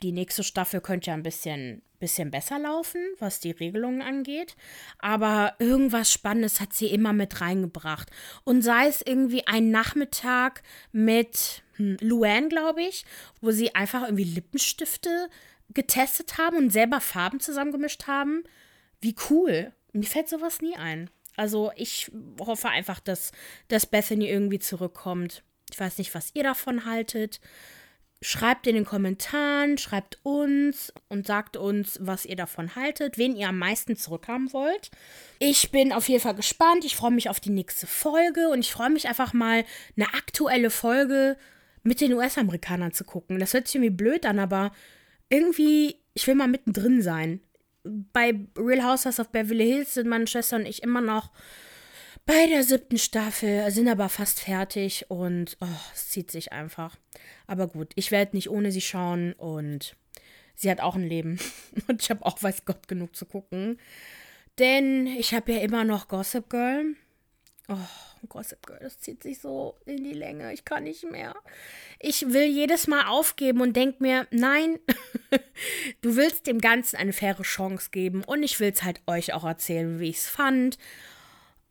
die 0.03 0.13
nächste 0.13 0.45
Staffel 0.45 0.83
könnte 0.83 1.07
ja 1.07 1.15
ein 1.15 1.23
bisschen, 1.23 1.81
bisschen 1.99 2.31
besser 2.31 2.59
laufen, 2.59 3.01
was 3.19 3.41
die 3.41 3.53
Regelungen 3.53 4.03
angeht. 4.03 4.57
Aber 4.99 5.55
irgendwas 5.59 6.13
Spannendes 6.13 6.61
hat 6.61 6.75
sie 6.75 6.89
immer 6.89 7.15
mit 7.15 7.41
reingebracht. 7.41 8.11
Und 8.45 8.61
sei 8.61 8.89
es 8.89 9.01
irgendwie 9.01 9.47
ein 9.47 9.71
Nachmittag 9.71 10.65
mit 10.93 11.63
hm, 11.77 11.97
Luann, 12.03 12.51
glaube 12.51 12.83
ich, 12.83 13.07
wo 13.41 13.53
sie 13.53 13.75
einfach 13.75 14.03
irgendwie 14.03 14.25
Lippenstifte 14.25 15.31
getestet 15.73 16.37
haben 16.37 16.59
und 16.59 16.75
selber 16.75 17.01
Farben 17.01 17.41
zusammengemischt 17.41 18.07
haben. 18.07 18.45
Wie 19.01 19.17
cool. 19.31 19.73
Mir 19.95 20.03
fällt 20.03 20.29
sowas 20.29 20.61
nie 20.61 20.77
ein. 20.77 21.09
Also 21.37 21.71
ich 21.77 22.11
hoffe 22.41 22.69
einfach, 22.69 23.01
dass, 23.01 23.33
dass 23.69 23.87
Bethany 23.87 24.29
irgendwie 24.29 24.59
zurückkommt. 24.59 25.43
Ich 25.71 25.79
weiß 25.79 25.99
nicht, 25.99 26.15
was 26.15 26.31
ihr 26.35 26.43
davon 26.43 26.85
haltet. 26.85 27.41
Schreibt 28.23 28.67
in 28.67 28.75
den 28.75 28.87
Kommentaren, 28.87 29.77
schreibt 29.77 30.19
uns 30.23 30.93
und 31.09 31.27
sagt 31.27 31.59
uns, 31.59 31.99
was 32.01 32.25
ihr 32.25 32.37
davon 32.37 32.75
haltet, 32.75 33.19
wen 33.19 33.37
ihr 33.37 33.49
am 33.49 33.59
meisten 33.59 33.95
zurückhaben 33.95 34.53
wollt. 34.55 34.91
Ich 35.39 35.71
bin 35.71 35.93
auf 35.93 36.09
jeden 36.09 36.23
Fall 36.23 36.35
gespannt. 36.35 36.87
Ich 36.87 36.97
freue 36.97 37.11
mich 37.11 37.29
auf 37.29 37.41
die 37.41 37.51
nächste 37.51 37.87
Folge 37.87 38.49
und 38.49 38.61
ich 38.61 38.73
freue 38.73 38.89
mich 38.89 39.07
einfach 39.07 39.35
mal, 39.35 39.65
eine 39.97 40.15
aktuelle 40.15 40.71
Folge 40.71 41.37
mit 41.83 42.01
den 42.01 42.15
US-Amerikanern 42.15 42.93
zu 42.93 43.05
gucken. 43.05 43.39
Das 43.39 43.53
hört 43.53 43.67
sich 43.67 43.77
irgendwie 43.77 43.95
blöd 43.95 44.25
an, 44.25 44.39
aber 44.39 44.73
irgendwie, 45.29 45.97
ich 46.15 46.27
will 46.27 46.35
mal 46.35 46.49
mittendrin 46.49 47.03
sein. 47.03 47.41
Bei 48.13 48.35
Real 48.59 48.85
Housewives 48.85 49.21
of 49.21 49.29
Beverly 49.31 49.67
Hills 49.67 49.95
sind 49.95 50.09
meine 50.09 50.27
Schwester 50.27 50.57
und 50.57 50.67
ich 50.67 50.83
immer 50.83 51.01
noch 51.01 51.31
bei 52.27 52.47
der 52.49 52.65
siebten 52.65 52.99
Staffel, 52.99 53.71
sind 53.71 53.89
aber 53.89 54.09
fast 54.09 54.41
fertig 54.41 55.07
und 55.09 55.57
oh, 55.61 55.67
es 55.95 56.09
zieht 56.09 56.31
sich 56.31 56.53
einfach. 56.53 56.97
Aber 57.47 57.69
gut, 57.69 57.93
ich 57.95 58.11
werde 58.11 58.35
nicht 58.35 58.51
ohne 58.51 58.73
sie 58.73 58.81
schauen 58.81 59.33
und 59.35 59.95
sie 60.57 60.69
hat 60.69 60.81
auch 60.81 60.97
ein 60.97 61.09
Leben. 61.09 61.39
Und 61.87 62.03
ich 62.03 62.11
habe 62.11 62.25
auch, 62.25 62.43
weiß 62.43 62.65
Gott, 62.65 62.89
genug 62.89 63.15
zu 63.15 63.27
gucken. 63.27 63.79
Denn 64.59 65.07
ich 65.07 65.35
habe 65.35 65.53
ja 65.53 65.59
immer 65.61 65.85
noch 65.85 66.09
Gossip 66.09 66.49
Girl. 66.49 66.97
Oh, 67.69 67.77
Gossip 68.29 68.65
Girl, 68.67 68.79
das 68.81 69.01
zieht 69.01 69.23
sich 69.23 69.41
so 69.41 69.77
in 69.87 70.05
die 70.05 70.13
Länge. 70.13 70.53
Ich 70.53 70.65
kann 70.65 70.85
nicht 70.85 71.05
mehr. 71.11 71.35
Ich 71.99 72.33
will 72.33 72.47
jedes 72.47 72.87
Mal 72.87 73.09
aufgeben 73.09 73.61
und 73.61 73.75
denke 73.75 74.03
mir, 74.03 74.27
nein, 74.31 74.79
du 76.01 76.17
willst 76.17 76.47
dem 76.47 76.61
Ganzen 76.61 76.97
eine 76.97 77.13
faire 77.13 77.43
Chance 77.43 77.91
geben 77.91 78.23
und 78.25 78.43
ich 78.43 78.61
will 78.61 78.71
es 78.73 78.85
halt 78.85 79.01
euch 79.07 79.33
auch 79.33 79.45
erzählen, 79.45 79.99
wie 79.99 80.11
ich 80.11 80.19
es 80.19 80.29
fand. 80.29 80.79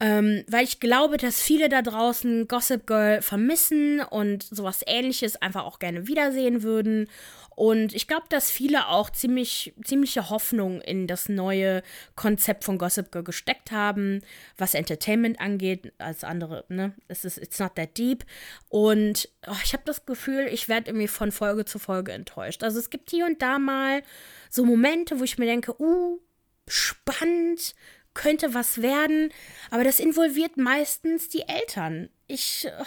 Ähm, 0.02 0.44
weil 0.50 0.66
ich 0.66 0.82
glaube, 0.82 1.16
dass 1.16 1.42
viele 1.42 1.70
da 1.70 1.82
draußen 1.82 2.50
Gossip 2.50 2.86
Girl 2.86 3.22
vermissen 3.22 4.02
und 4.02 4.44
sowas 4.44 4.82
ähnliches 4.86 5.42
einfach 5.42 5.64
auch 5.64 5.80
gerne 5.80 6.08
wiedersehen 6.08 6.64
würden. 6.64 7.08
Und 7.56 7.96
ich 7.96 8.06
glaube, 8.06 8.25
dass 8.28 8.52
viele 8.52 8.90
auch 8.90 9.10
ziemlich, 9.10 9.74
ziemliche 9.82 10.30
Hoffnung 10.30 10.82
in 10.82 11.08
das 11.08 11.30
neue 11.30 11.82
Konzept 12.16 12.66
von 12.66 12.78
Gossip 12.78 13.14
Girl 13.14 13.24
gesteckt 13.24 13.72
haben, 13.72 14.22
was 14.58 14.74
Entertainment 14.74 15.40
angeht, 15.40 15.94
als 15.98 16.25
andere, 16.25 16.66
ne? 16.68 16.94
Es 17.08 17.24
ist 17.24 17.38
it's 17.38 17.60
not 17.60 17.75
that 17.75 17.98
deep. 17.98 18.25
Und 18.68 19.30
oh, 19.48 19.56
ich 19.64 19.72
habe 19.72 19.84
das 19.86 20.06
Gefühl, 20.06 20.50
ich 20.52 20.68
werde 20.68 20.90
irgendwie 20.90 21.08
von 21.08 21.32
Folge 21.32 21.64
zu 21.64 21.80
Folge 21.80 22.12
enttäuscht. 22.12 22.64
Also 22.64 22.80
es 22.80 22.90
gibt 22.90 23.10
hier 23.12 23.25
und 23.25 23.42
da 23.42 23.58
mal 23.58 24.04
so 24.50 24.66
Momente, 24.66 25.22
wo 25.22 25.24
ich 25.24 25.38
mir 25.38 25.46
denke, 25.46 25.82
uh, 25.82 26.20
spannend, 26.68 27.74
könnte 28.15 28.55
was 28.55 28.81
werden, 28.81 29.31
aber 29.69 29.84
das 29.84 30.00
involviert 30.00 30.57
meistens 30.57 31.29
die 31.29 31.48
Eltern. 31.48 32.10
Ich, 32.25 32.67
oh, 32.79 32.86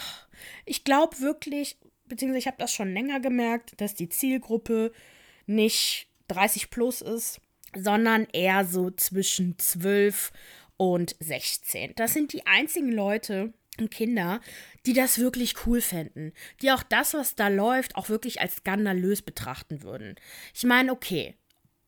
ich 0.65 0.83
glaube 0.83 1.21
wirklich, 1.21 1.77
beziehungsweise 2.07 2.41
ich 2.41 2.47
habe 2.49 2.57
das 2.59 2.73
schon 2.73 2.93
länger 2.93 3.21
gemerkt, 3.21 3.81
dass 3.81 3.95
die 3.95 4.09
Zielgruppe 4.09 4.93
nicht 5.47 6.09
30 6.27 6.71
plus 6.71 7.01
ist, 7.01 7.41
sondern 7.77 8.27
eher 8.33 8.65
so 8.65 8.91
zwischen 8.91 9.59
12 9.59 10.33
und 10.77 11.15
16. 11.21 11.93
Das 11.97 12.13
sind 12.13 12.33
die 12.33 12.47
einzigen 12.47 12.91
Leute 12.91 13.53
und 13.79 13.91
Kinder, 13.91 14.41
die 14.87 14.93
das 14.93 15.19
wirklich 15.19 15.67
cool 15.67 15.81
fänden, 15.81 16.33
die 16.63 16.73
auch 16.73 16.83
das, 16.83 17.15
was 17.15 17.35
da 17.35 17.49
läuft, 17.49 17.97
auch 17.97 18.09
wirklich 18.09 18.41
als 18.41 18.57
skandalös 18.57 19.23
betrachten 19.23 19.83
würden. 19.83 20.17
Ich 20.55 20.65
meine, 20.65 20.93
okay, 20.93 21.35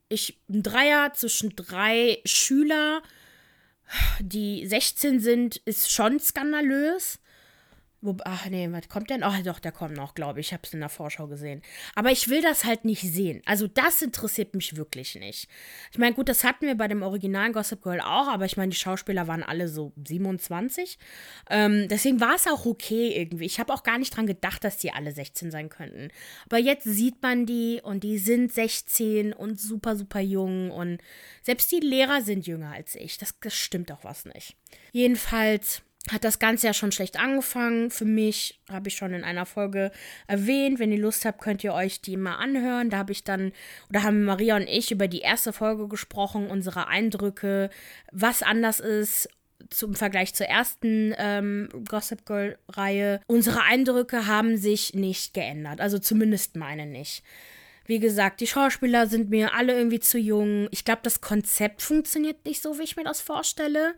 ich 0.08 0.40
ein 0.48 0.62
Dreier 0.62 1.12
zwischen 1.14 1.54
drei 1.56 2.20
Schüler, 2.24 3.02
die 4.20 4.66
16 4.66 5.20
sind, 5.20 5.56
ist 5.64 5.90
schon 5.90 6.18
skandalös. 6.20 7.18
Wo, 8.02 8.16
ach 8.24 8.46
nee, 8.46 8.66
was 8.70 8.88
kommt 8.88 9.10
denn? 9.10 9.22
Ach 9.22 9.42
doch, 9.42 9.58
der 9.58 9.72
kommt 9.72 9.94
noch, 9.94 10.14
glaube 10.14 10.40
ich. 10.40 10.46
Ich 10.46 10.52
habe 10.54 10.62
es 10.64 10.72
in 10.72 10.80
der 10.80 10.88
Vorschau 10.88 11.26
gesehen. 11.26 11.60
Aber 11.94 12.10
ich 12.10 12.28
will 12.28 12.40
das 12.40 12.64
halt 12.64 12.86
nicht 12.86 13.02
sehen. 13.02 13.42
Also 13.44 13.66
das 13.66 14.00
interessiert 14.00 14.54
mich 14.54 14.76
wirklich 14.76 15.16
nicht. 15.16 15.48
Ich 15.92 15.98
meine, 15.98 16.14
gut, 16.14 16.30
das 16.30 16.42
hatten 16.42 16.66
wir 16.66 16.74
bei 16.76 16.88
dem 16.88 17.02
originalen 17.02 17.52
Gossip 17.52 17.82
Girl 17.82 18.00
auch, 18.00 18.28
aber 18.28 18.46
ich 18.46 18.56
meine, 18.56 18.70
die 18.70 18.76
Schauspieler 18.76 19.28
waren 19.28 19.42
alle 19.42 19.68
so 19.68 19.92
27. 20.02 20.98
Ähm, 21.50 21.88
deswegen 21.88 22.20
war 22.20 22.36
es 22.36 22.46
auch 22.46 22.64
okay 22.64 23.14
irgendwie. 23.14 23.44
Ich 23.44 23.60
habe 23.60 23.72
auch 23.72 23.82
gar 23.82 23.98
nicht 23.98 24.16
dran 24.16 24.26
gedacht, 24.26 24.64
dass 24.64 24.78
die 24.78 24.92
alle 24.92 25.12
16 25.12 25.50
sein 25.50 25.68
könnten. 25.68 26.08
Aber 26.46 26.56
jetzt 26.56 26.84
sieht 26.84 27.20
man 27.20 27.44
die 27.44 27.82
und 27.82 28.02
die 28.02 28.16
sind 28.16 28.50
16 28.50 29.34
und 29.34 29.60
super, 29.60 29.94
super 29.94 30.20
jung 30.20 30.70
und 30.70 31.02
selbst 31.42 31.70
die 31.70 31.80
Lehrer 31.80 32.22
sind 32.22 32.46
jünger 32.46 32.72
als 32.72 32.94
ich. 32.94 33.18
Das, 33.18 33.38
das 33.40 33.54
stimmt 33.54 33.90
doch 33.90 34.04
was 34.04 34.24
nicht. 34.24 34.56
Jedenfalls 34.92 35.82
hat 36.08 36.24
das 36.24 36.38
Ganze 36.38 36.66
ja 36.66 36.74
schon 36.74 36.92
schlecht 36.92 37.18
angefangen. 37.18 37.90
Für 37.90 38.06
mich 38.06 38.60
habe 38.70 38.88
ich 38.88 38.96
schon 38.96 39.12
in 39.12 39.22
einer 39.22 39.44
Folge 39.44 39.92
erwähnt. 40.26 40.78
Wenn 40.78 40.92
ihr 40.92 40.98
Lust 40.98 41.24
habt, 41.24 41.40
könnt 41.40 41.62
ihr 41.62 41.74
euch 41.74 42.00
die 42.00 42.16
mal 42.16 42.36
anhören. 42.36 42.90
Da 42.90 42.98
habe 42.98 43.12
ich 43.12 43.22
dann, 43.22 43.52
oder 43.90 44.02
haben 44.02 44.24
Maria 44.24 44.56
und 44.56 44.66
ich 44.66 44.90
über 44.90 45.08
die 45.08 45.20
erste 45.20 45.52
Folge 45.52 45.88
gesprochen, 45.88 46.48
unsere 46.48 46.88
Eindrücke, 46.88 47.70
was 48.12 48.42
anders 48.42 48.80
ist 48.80 49.28
zum 49.68 49.94
Vergleich 49.94 50.34
zur 50.34 50.46
ersten 50.46 51.14
ähm, 51.18 51.68
Gossip 51.86 52.24
Girl-Reihe. 52.24 53.20
Unsere 53.26 53.62
Eindrücke 53.62 54.26
haben 54.26 54.56
sich 54.56 54.94
nicht 54.94 55.34
geändert. 55.34 55.82
Also 55.82 55.98
zumindest 55.98 56.56
meine 56.56 56.86
nicht. 56.86 57.22
Wie 57.84 57.98
gesagt, 57.98 58.40
die 58.40 58.46
Schauspieler 58.46 59.06
sind 59.06 59.28
mir 59.28 59.52
alle 59.52 59.76
irgendwie 59.76 60.00
zu 60.00 60.18
jung. 60.18 60.68
Ich 60.70 60.84
glaube, 60.84 61.00
das 61.02 61.20
Konzept 61.20 61.82
funktioniert 61.82 62.44
nicht 62.46 62.62
so, 62.62 62.78
wie 62.78 62.84
ich 62.84 62.96
mir 62.96 63.04
das 63.04 63.20
vorstelle 63.20 63.94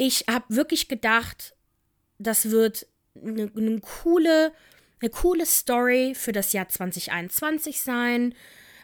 ich 0.00 0.24
habe 0.30 0.46
wirklich 0.48 0.88
gedacht, 0.88 1.54
das 2.18 2.50
wird 2.50 2.86
eine, 3.14 3.52
eine, 3.54 3.80
coole, 3.80 4.50
eine 4.98 5.10
coole 5.10 5.44
Story 5.44 6.14
für 6.14 6.32
das 6.32 6.54
Jahr 6.54 6.70
2021 6.70 7.82
sein, 7.82 8.34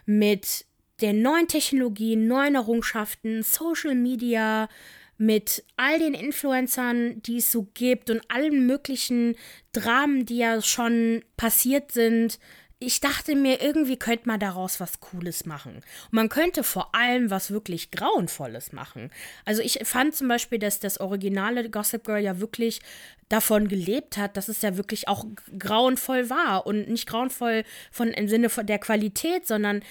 mit 0.05 0.65
den 1.01 1.23
neuen 1.23 1.47
Technologien, 1.47 2.27
neuen 2.27 2.53
Errungenschaften, 2.53 3.41
Social 3.41 3.95
Media, 3.95 4.69
mit 5.17 5.63
all 5.75 5.97
den 5.97 6.13
Influencern, 6.13 7.19
die 7.23 7.37
es 7.37 7.51
so 7.51 7.67
gibt 7.73 8.11
und 8.11 8.21
allen 8.29 8.67
möglichen 8.67 9.35
Dramen, 9.73 10.23
die 10.23 10.37
ja 10.37 10.61
schon 10.61 11.25
passiert 11.35 11.91
sind, 11.91 12.37
ich 12.79 12.99
dachte 12.99 13.35
mir, 13.35 13.61
irgendwie 13.61 13.97
könnte 13.97 14.27
man 14.27 14.39
daraus 14.39 14.79
was 14.79 14.99
Cooles 14.99 15.45
machen. 15.45 15.77
Und 15.77 16.13
man 16.13 16.29
könnte 16.29 16.63
vor 16.63 16.93
allem 16.93 17.31
was 17.31 17.49
wirklich 17.49 17.89
Grauenvolles 17.89 18.71
machen. 18.71 19.09
Also 19.45 19.63
ich 19.63 19.79
fand 19.83 20.15
zum 20.15 20.27
Beispiel, 20.27 20.59
dass 20.59 20.79
das 20.79 20.99
originale 20.99 21.69
Gossip 21.71 22.03
Girl 22.03 22.21
ja 22.21 22.39
wirklich 22.39 22.81
davon 23.29 23.67
gelebt 23.67 24.17
hat, 24.17 24.37
dass 24.37 24.47
es 24.47 24.61
ja 24.61 24.77
wirklich 24.77 25.07
auch 25.07 25.25
grauenvoll 25.57 26.29
war. 26.29 26.67
Und 26.67 26.87
nicht 26.87 27.07
grauenvoll 27.07 27.63
von 27.91 28.09
im 28.09 28.27
Sinne 28.27 28.49
von 28.49 28.67
der 28.67 28.77
Qualität, 28.77 29.47
sondern 29.47 29.81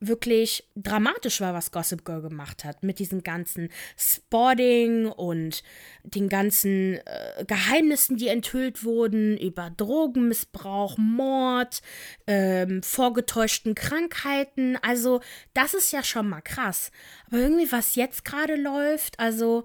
wirklich 0.00 0.66
dramatisch 0.74 1.40
war, 1.42 1.52
was 1.52 1.70
Gossip 1.70 2.04
Girl 2.04 2.22
gemacht 2.22 2.64
hat. 2.64 2.82
Mit 2.82 2.98
diesem 2.98 3.22
ganzen 3.22 3.68
Spotting 3.96 5.06
und 5.06 5.62
den 6.02 6.28
ganzen 6.30 6.94
äh, 6.94 7.44
Geheimnissen, 7.46 8.16
die 8.16 8.28
enthüllt 8.28 8.82
wurden 8.82 9.36
über 9.36 9.70
Drogenmissbrauch, 9.70 10.96
Mord, 10.96 11.82
ähm, 12.26 12.82
vorgetäuschten 12.82 13.74
Krankheiten. 13.74 14.78
Also, 14.82 15.20
das 15.52 15.74
ist 15.74 15.92
ja 15.92 16.02
schon 16.02 16.28
mal 16.28 16.40
krass. 16.40 16.90
Aber 17.26 17.38
irgendwie, 17.38 17.70
was 17.70 17.94
jetzt 17.94 18.24
gerade 18.24 18.56
läuft, 18.56 19.20
also, 19.20 19.64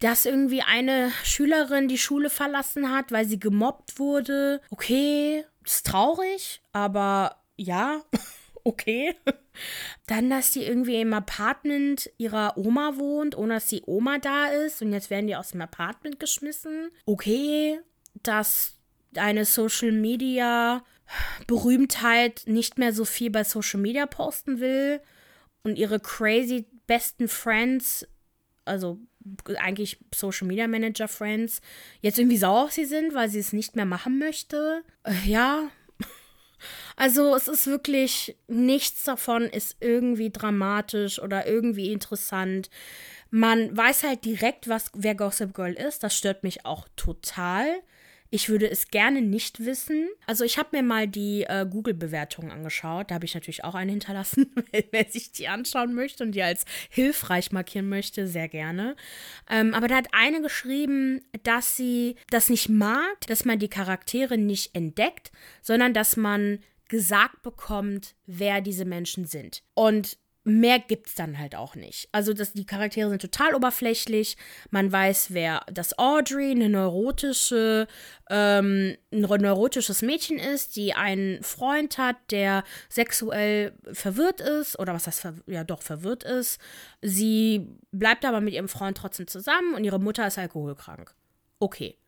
dass 0.00 0.24
irgendwie 0.24 0.62
eine 0.62 1.12
Schülerin 1.22 1.88
die 1.88 1.98
Schule 1.98 2.30
verlassen 2.30 2.90
hat, 2.90 3.12
weil 3.12 3.26
sie 3.26 3.38
gemobbt 3.38 3.98
wurde. 3.98 4.62
Okay, 4.70 5.44
ist 5.64 5.86
traurig, 5.86 6.62
aber 6.72 7.36
ja. 7.56 8.00
okay. 8.64 9.14
Dann, 10.06 10.30
dass 10.30 10.50
die 10.50 10.64
irgendwie 10.64 11.00
im 11.00 11.12
Apartment 11.12 12.10
ihrer 12.18 12.56
Oma 12.56 12.96
wohnt, 12.96 13.36
ohne 13.36 13.54
dass 13.54 13.68
die 13.68 13.82
Oma 13.86 14.18
da 14.18 14.46
ist 14.46 14.82
und 14.82 14.92
jetzt 14.92 15.10
werden 15.10 15.26
die 15.26 15.36
aus 15.36 15.50
dem 15.50 15.60
Apartment 15.60 16.20
geschmissen. 16.20 16.90
Okay, 17.06 17.80
dass 18.22 18.74
eine 19.16 19.44
Social 19.44 19.92
Media 19.92 20.82
Berühmtheit 21.46 22.42
nicht 22.46 22.78
mehr 22.78 22.92
so 22.92 23.04
viel 23.04 23.30
bei 23.30 23.44
Social 23.44 23.80
Media 23.80 24.06
posten 24.06 24.60
will 24.60 25.00
und 25.62 25.76
ihre 25.76 26.00
crazy 26.00 26.66
besten 26.86 27.28
Friends, 27.28 28.06
also 28.64 28.98
eigentlich 29.58 29.98
Social 30.14 30.46
Media 30.46 30.66
Manager 30.66 31.08
Friends, 31.08 31.60
jetzt 32.00 32.18
irgendwie 32.18 32.36
sauer 32.36 32.64
auf 32.64 32.72
sie 32.72 32.84
sind, 32.84 33.14
weil 33.14 33.28
sie 33.28 33.38
es 33.38 33.52
nicht 33.52 33.76
mehr 33.76 33.84
machen 33.84 34.18
möchte. 34.18 34.82
Äh, 35.04 35.28
ja, 35.28 35.68
also 36.96 37.36
es 37.36 37.46
ist 37.46 37.66
wirklich, 37.66 38.36
nichts 38.48 39.04
davon 39.04 39.42
ist 39.44 39.76
irgendwie 39.80 40.30
dramatisch 40.30 41.20
oder 41.20 41.46
irgendwie 41.46 41.92
interessant. 41.92 42.70
Man 43.30 43.76
weiß 43.76 44.04
halt 44.04 44.24
direkt, 44.24 44.68
was, 44.68 44.90
wer 44.94 45.14
Gossip 45.14 45.54
Girl 45.54 45.74
ist. 45.74 46.02
Das 46.02 46.16
stört 46.16 46.42
mich 46.42 46.64
auch 46.64 46.88
total. 46.96 47.66
Ich 48.30 48.48
würde 48.48 48.68
es 48.68 48.88
gerne 48.88 49.22
nicht 49.22 49.64
wissen. 49.64 50.08
Also 50.26 50.44
ich 50.44 50.58
habe 50.58 50.70
mir 50.72 50.82
mal 50.82 51.06
die 51.06 51.44
äh, 51.44 51.66
Google-Bewertungen 51.68 52.50
angeschaut. 52.50 53.10
Da 53.10 53.16
habe 53.16 53.24
ich 53.24 53.34
natürlich 53.34 53.62
auch 53.62 53.74
eine 53.74 53.92
hinterlassen, 53.92 54.52
wer 54.90 55.04
sich 55.08 55.32
die 55.32 55.48
anschauen 55.48 55.94
möchte 55.94 56.24
und 56.24 56.32
die 56.32 56.42
als 56.42 56.64
hilfreich 56.88 57.52
markieren 57.52 57.88
möchte, 57.88 58.26
sehr 58.26 58.48
gerne. 58.48 58.96
Ähm, 59.48 59.74
aber 59.74 59.86
da 59.86 59.96
hat 59.96 60.08
eine 60.12 60.40
geschrieben, 60.40 61.22
dass 61.44 61.76
sie 61.76 62.16
das 62.30 62.48
nicht 62.48 62.68
mag, 62.68 63.20
dass 63.28 63.44
man 63.44 63.58
die 63.58 63.68
Charaktere 63.68 64.38
nicht 64.38 64.74
entdeckt, 64.74 65.30
sondern 65.62 65.92
dass 65.94 66.16
man 66.16 66.58
gesagt 66.88 67.42
bekommt, 67.42 68.14
wer 68.26 68.60
diese 68.60 68.84
Menschen 68.84 69.26
sind. 69.26 69.62
Und 69.74 70.18
mehr 70.46 70.78
gibt 70.78 71.08
es 71.08 71.14
dann 71.16 71.38
halt 71.38 71.56
auch 71.56 71.74
nicht. 71.74 72.08
Also 72.12 72.32
das, 72.32 72.52
die 72.52 72.64
Charaktere 72.64 73.10
sind 73.10 73.20
total 73.20 73.54
oberflächlich. 73.54 74.36
Man 74.70 74.92
weiß, 74.92 75.34
wer 75.34 75.62
das 75.72 75.98
Audrey, 75.98 76.52
eine 76.52 76.68
neurotische, 76.68 77.88
ähm, 78.30 78.96
ein 79.10 79.20
neurotisches 79.22 80.02
Mädchen 80.02 80.38
ist, 80.38 80.76
die 80.76 80.94
einen 80.94 81.42
Freund 81.42 81.98
hat, 81.98 82.16
der 82.30 82.62
sexuell 82.88 83.72
verwirrt 83.92 84.40
ist, 84.40 84.78
oder 84.78 84.94
was 84.94 85.08
heißt, 85.08 85.26
ja 85.46 85.64
doch, 85.64 85.82
verwirrt 85.82 86.22
ist. 86.22 86.60
Sie 87.02 87.66
bleibt 87.90 88.24
aber 88.24 88.40
mit 88.40 88.54
ihrem 88.54 88.68
Freund 88.68 88.96
trotzdem 88.96 89.26
zusammen 89.26 89.74
und 89.74 89.82
ihre 89.82 89.98
Mutter 89.98 90.26
ist 90.28 90.38
alkoholkrank. 90.38 91.12
Okay. 91.58 91.98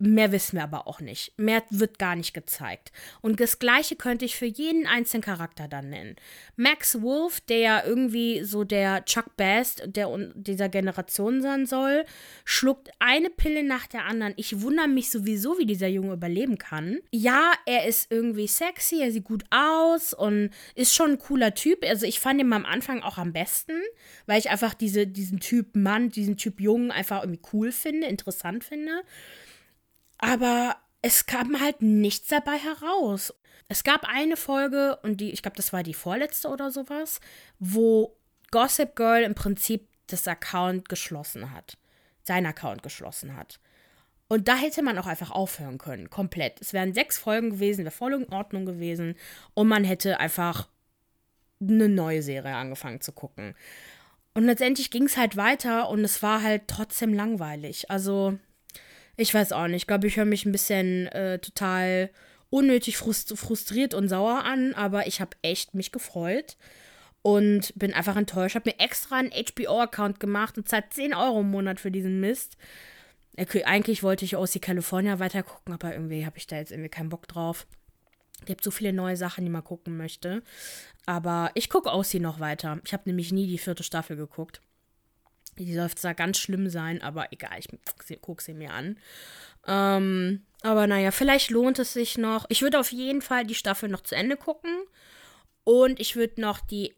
Mehr 0.00 0.30
wissen 0.30 0.56
wir 0.56 0.62
aber 0.62 0.86
auch 0.86 1.00
nicht. 1.00 1.32
Mehr 1.38 1.64
wird 1.70 1.98
gar 1.98 2.14
nicht 2.14 2.32
gezeigt. 2.32 2.92
Und 3.20 3.40
das 3.40 3.58
gleiche 3.58 3.96
könnte 3.96 4.24
ich 4.24 4.36
für 4.36 4.46
jeden 4.46 4.86
einzelnen 4.86 5.24
Charakter 5.24 5.66
dann 5.66 5.90
nennen. 5.90 6.14
Max 6.54 7.02
Wolf, 7.02 7.40
der 7.40 7.58
ja 7.58 7.84
irgendwie 7.84 8.44
so 8.44 8.62
der 8.62 9.04
Chuck 9.06 9.36
Bass 9.36 9.76
der 9.84 10.08
dieser 10.34 10.68
Generation 10.68 11.42
sein 11.42 11.66
soll, 11.66 12.04
schluckt 12.44 12.90
eine 13.00 13.28
Pille 13.28 13.64
nach 13.64 13.88
der 13.88 14.04
anderen. 14.04 14.34
Ich 14.36 14.60
wundere 14.60 14.86
mich 14.86 15.10
sowieso, 15.10 15.58
wie 15.58 15.66
dieser 15.66 15.88
Junge 15.88 16.12
überleben 16.12 16.58
kann. 16.58 17.00
Ja, 17.10 17.52
er 17.66 17.86
ist 17.86 18.12
irgendwie 18.12 18.46
sexy, 18.46 19.00
er 19.02 19.10
sieht 19.10 19.24
gut 19.24 19.44
aus 19.50 20.14
und 20.14 20.50
ist 20.76 20.94
schon 20.94 21.12
ein 21.12 21.18
cooler 21.18 21.54
Typ. 21.54 21.84
Also 21.84 22.06
ich 22.06 22.20
fand 22.20 22.40
ihn 22.40 22.52
am 22.52 22.66
Anfang 22.66 23.02
auch 23.02 23.18
am 23.18 23.32
besten, 23.32 23.80
weil 24.26 24.38
ich 24.38 24.48
einfach 24.50 24.74
diese, 24.74 25.08
diesen 25.08 25.40
Typ 25.40 25.74
Mann, 25.74 26.10
diesen 26.10 26.36
Typ 26.36 26.60
Jungen 26.60 26.92
einfach 26.92 27.22
irgendwie 27.22 27.42
cool 27.52 27.72
finde, 27.72 28.06
interessant 28.06 28.62
finde. 28.62 29.02
Aber 30.18 30.76
es 31.02 31.26
kam 31.26 31.60
halt 31.60 31.80
nichts 31.82 32.28
dabei 32.28 32.58
heraus. 32.58 33.32
Es 33.68 33.84
gab 33.84 34.04
eine 34.08 34.36
Folge, 34.36 34.98
und 35.02 35.20
die, 35.20 35.30
ich 35.30 35.42
glaube, 35.42 35.56
das 35.56 35.72
war 35.72 35.82
die 35.82 35.94
vorletzte 35.94 36.48
oder 36.48 36.70
sowas, 36.70 37.20
wo 37.58 38.16
Gossip 38.50 38.96
Girl 38.96 39.22
im 39.22 39.34
Prinzip 39.34 39.88
das 40.06 40.26
Account 40.26 40.88
geschlossen 40.88 41.52
hat. 41.52 41.76
Sein 42.22 42.46
Account 42.46 42.82
geschlossen 42.82 43.36
hat. 43.36 43.60
Und 44.28 44.48
da 44.48 44.56
hätte 44.56 44.82
man 44.82 44.98
auch 44.98 45.06
einfach 45.06 45.30
aufhören 45.30 45.78
können, 45.78 46.10
komplett. 46.10 46.60
Es 46.60 46.72
wären 46.74 46.92
sechs 46.92 47.16
Folgen 47.18 47.50
gewesen, 47.50 47.84
wäre 47.84 47.94
voll 47.94 48.12
in 48.12 48.32
Ordnung 48.32 48.66
gewesen. 48.66 49.14
Und 49.54 49.68
man 49.68 49.84
hätte 49.84 50.20
einfach 50.20 50.68
eine 51.60 51.88
neue 51.88 52.22
Serie 52.22 52.54
angefangen 52.54 53.00
zu 53.00 53.12
gucken. 53.12 53.54
Und 54.34 54.44
letztendlich 54.44 54.90
ging 54.90 55.04
es 55.04 55.16
halt 55.16 55.36
weiter 55.36 55.88
und 55.88 56.04
es 56.04 56.22
war 56.22 56.42
halt 56.42 56.68
trotzdem 56.68 57.14
langweilig. 57.14 57.90
Also, 57.90 58.38
ich 59.18 59.34
weiß 59.34 59.52
auch 59.52 59.66
nicht. 59.66 59.82
Ich 59.82 59.86
glaube, 59.86 60.06
ich 60.06 60.16
höre 60.16 60.24
mich 60.24 60.46
ein 60.46 60.52
bisschen 60.52 61.08
äh, 61.08 61.38
total 61.40 62.10
unnötig 62.50 62.96
frustriert 62.96 63.92
und 63.92 64.08
sauer 64.08 64.44
an, 64.44 64.72
aber 64.74 65.06
ich 65.06 65.20
habe 65.20 65.36
echt 65.42 65.74
mich 65.74 65.92
gefreut 65.92 66.56
und 67.20 67.72
bin 67.76 67.92
einfach 67.92 68.16
enttäuscht. 68.16 68.52
Ich 68.52 68.54
habe 68.54 68.70
mir 68.70 68.80
extra 68.82 69.16
einen 69.16 69.32
HBO-Account 69.32 70.20
gemacht 70.20 70.56
und 70.56 70.68
zahlt 70.68 70.94
10 70.94 71.14
Euro 71.14 71.40
im 71.40 71.50
Monat 71.50 71.80
für 71.80 71.90
diesen 71.90 72.20
Mist. 72.20 72.56
Okay, 73.36 73.64
eigentlich 73.64 74.02
wollte 74.02 74.24
ich 74.24 74.36
OC 74.36 74.62
California 74.62 75.18
weitergucken, 75.18 75.74
aber 75.74 75.92
irgendwie 75.92 76.24
habe 76.24 76.38
ich 76.38 76.46
da 76.46 76.56
jetzt 76.56 76.70
irgendwie 76.70 76.88
keinen 76.88 77.10
Bock 77.10 77.26
drauf. 77.28 77.66
Es 78.40 78.46
gibt 78.46 78.62
so 78.62 78.70
viele 78.70 78.92
neue 78.92 79.16
Sachen, 79.16 79.44
die 79.44 79.50
man 79.50 79.64
gucken 79.64 79.96
möchte. 79.96 80.42
Aber 81.06 81.50
ich 81.54 81.68
gucke 81.68 81.92
OC 81.92 82.14
noch 82.14 82.38
weiter. 82.38 82.78
Ich 82.84 82.92
habe 82.92 83.02
nämlich 83.06 83.32
nie 83.32 83.48
die 83.48 83.58
vierte 83.58 83.82
Staffel 83.82 84.16
geguckt. 84.16 84.60
Die 85.58 85.74
soll 85.74 85.90
zwar 85.90 86.14
ganz 86.14 86.38
schlimm 86.38 86.68
sein, 86.68 87.02
aber 87.02 87.32
egal, 87.32 87.58
ich 87.58 88.20
gucke 88.20 88.42
sie 88.42 88.54
mir 88.54 88.72
an. 88.72 88.98
Ähm, 89.66 90.46
aber 90.62 90.86
naja, 90.86 91.10
vielleicht 91.10 91.50
lohnt 91.50 91.78
es 91.78 91.92
sich 91.92 92.18
noch. 92.18 92.46
Ich 92.48 92.62
würde 92.62 92.80
auf 92.80 92.92
jeden 92.92 93.22
Fall 93.22 93.44
die 93.44 93.54
Staffel 93.54 93.88
noch 93.88 94.02
zu 94.02 94.14
Ende 94.14 94.36
gucken. 94.36 94.72
Und 95.64 96.00
ich 96.00 96.16
würde 96.16 96.40
noch 96.40 96.60
die, 96.60 96.94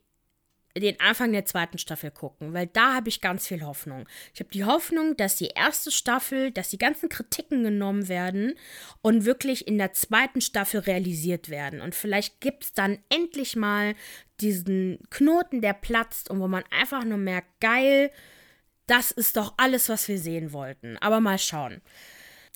den 0.79 1.01
Anfang 1.01 1.33
der 1.33 1.45
zweiten 1.45 1.79
Staffel 1.79 2.13
gucken, 2.13 2.55
weil 2.55 2.69
da 2.69 2.95
habe 2.95 3.09
ich 3.09 3.21
ganz 3.21 3.49
viel 3.49 3.65
Hoffnung. 3.65 4.09
Ich 4.33 4.39
habe 4.39 4.51
die 4.51 4.65
Hoffnung, 4.65 5.17
dass 5.17 5.35
die 5.35 5.49
erste 5.49 5.91
Staffel, 5.91 6.53
dass 6.53 6.71
die 6.71 6.79
ganzen 6.79 7.09
Kritiken 7.09 7.65
genommen 7.65 8.09
werden 8.09 8.55
und 9.03 9.25
wirklich 9.25 9.67
in 9.67 9.77
der 9.77 9.93
zweiten 9.93 10.41
Staffel 10.41 10.81
realisiert 10.81 11.49
werden. 11.49 11.81
Und 11.81 11.97
vielleicht 11.97 12.41
gibt 12.41 12.63
es 12.65 12.73
dann 12.73 12.99
endlich 13.09 13.57
mal 13.57 13.95
diesen 14.41 15.01
Knoten, 15.11 15.61
der 15.61 15.75
platzt 15.75 16.31
und 16.31 16.39
wo 16.39 16.47
man 16.47 16.63
einfach 16.71 17.05
nur 17.05 17.19
merkt, 17.19 17.61
geil, 17.61 18.13
das 18.91 19.13
ist 19.13 19.37
doch 19.37 19.55
alles, 19.57 19.89
was 19.89 20.09
wir 20.09 20.19
sehen 20.19 20.53
wollten. 20.53 20.97
Aber 20.99 21.21
mal 21.21 21.39
schauen. 21.39 21.81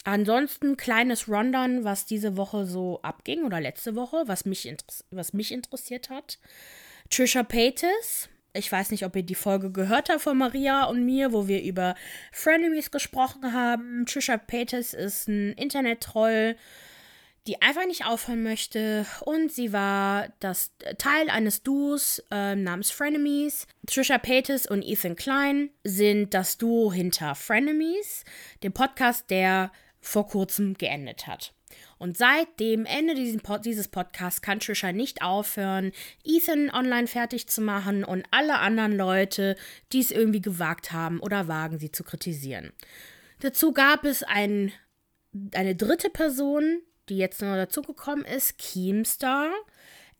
Ansonsten 0.03 0.77
kleines 0.77 1.29
Rundown, 1.29 1.85
was 1.85 2.05
diese 2.05 2.37
Woche 2.37 2.67
so 2.67 3.01
abging 3.03 3.45
oder 3.45 3.61
letzte 3.61 3.95
Woche, 3.95 4.25
was 4.27 4.45
mich, 4.45 4.71
was 5.11 5.33
mich 5.33 5.53
interessiert 5.53 6.11
hat. 6.11 6.39
Trisha 7.09 7.43
Paytas, 7.43 8.29
ich 8.53 8.71
weiß 8.71 8.91
nicht, 8.91 9.05
ob 9.05 9.17
ihr 9.17 9.23
die 9.23 9.35
Folge 9.35 9.71
gehört 9.71 10.11
habt 10.11 10.21
von 10.21 10.37
Maria 10.37 10.85
und 10.85 11.05
mir, 11.05 11.33
wo 11.33 11.49
wir 11.49 11.63
über 11.63 11.95
Frenemies 12.33 12.91
gesprochen 12.91 13.53
haben. 13.53 14.05
Trisha 14.05 14.37
Paytas 14.37 14.93
ist 14.93 15.29
ein 15.29 15.53
Internet-Troll, 15.53 16.57
die 17.47 17.61
einfach 17.61 17.87
nicht 17.87 18.07
aufhören 18.07 18.43
möchte. 18.43 19.07
Und 19.21 19.53
sie 19.53 19.73
war 19.73 20.29
das 20.41 20.73
Teil 20.99 21.29
eines 21.29 21.63
Duos 21.63 22.23
äh, 22.31 22.55
namens 22.55 22.91
Frenemies. 22.91 23.67
Trisha 23.87 24.19
Paytas 24.19 24.67
und 24.67 24.83
Ethan 24.83 25.17
Klein 25.17 25.71
sind 25.83 26.33
das 26.33 26.57
Duo 26.57 26.93
hinter 26.93 27.35
Frenemies, 27.35 28.25
dem 28.63 28.73
Podcast, 28.73 29.31
der 29.31 29.71
vor 30.01 30.27
kurzem 30.27 30.75
geendet 30.75 31.27
hat. 31.27 31.55
Und 31.99 32.17
seit 32.17 32.61
dem 32.61 32.87
Ende 32.87 33.15
dieses 33.15 33.89
Podcasts 33.89 34.43
kann 34.43 34.61
Trisha 34.61 34.93
nicht 34.93 35.23
aufhören, 35.23 35.93
Ethan 36.25 36.71
online 36.71 37.07
fertig 37.07 37.49
zu 37.49 37.61
machen 37.61 38.05
und 38.05 38.27
alle 38.31 38.59
anderen 38.59 38.97
Leute, 38.97 39.57
die 39.93 40.01
es 40.01 40.11
irgendwie 40.11 40.43
gewagt 40.43 40.93
haben 40.93 41.21
oder 41.21 41.49
wagen, 41.49 41.79
sie 41.79 41.91
zu 41.91 42.05
kritisieren. 42.05 42.73
Dazu 43.41 43.73
gab 43.73 44.05
es 44.05 44.23
ein, 44.23 44.73
eine 45.55 45.75
dritte 45.75 46.11
Person, 46.11 46.83
die 47.09 47.19
jetzt 47.19 47.43
noch 47.43 47.55
dazugekommen 47.55 48.25
ist, 48.25 48.59
Keemstar. 48.59 49.51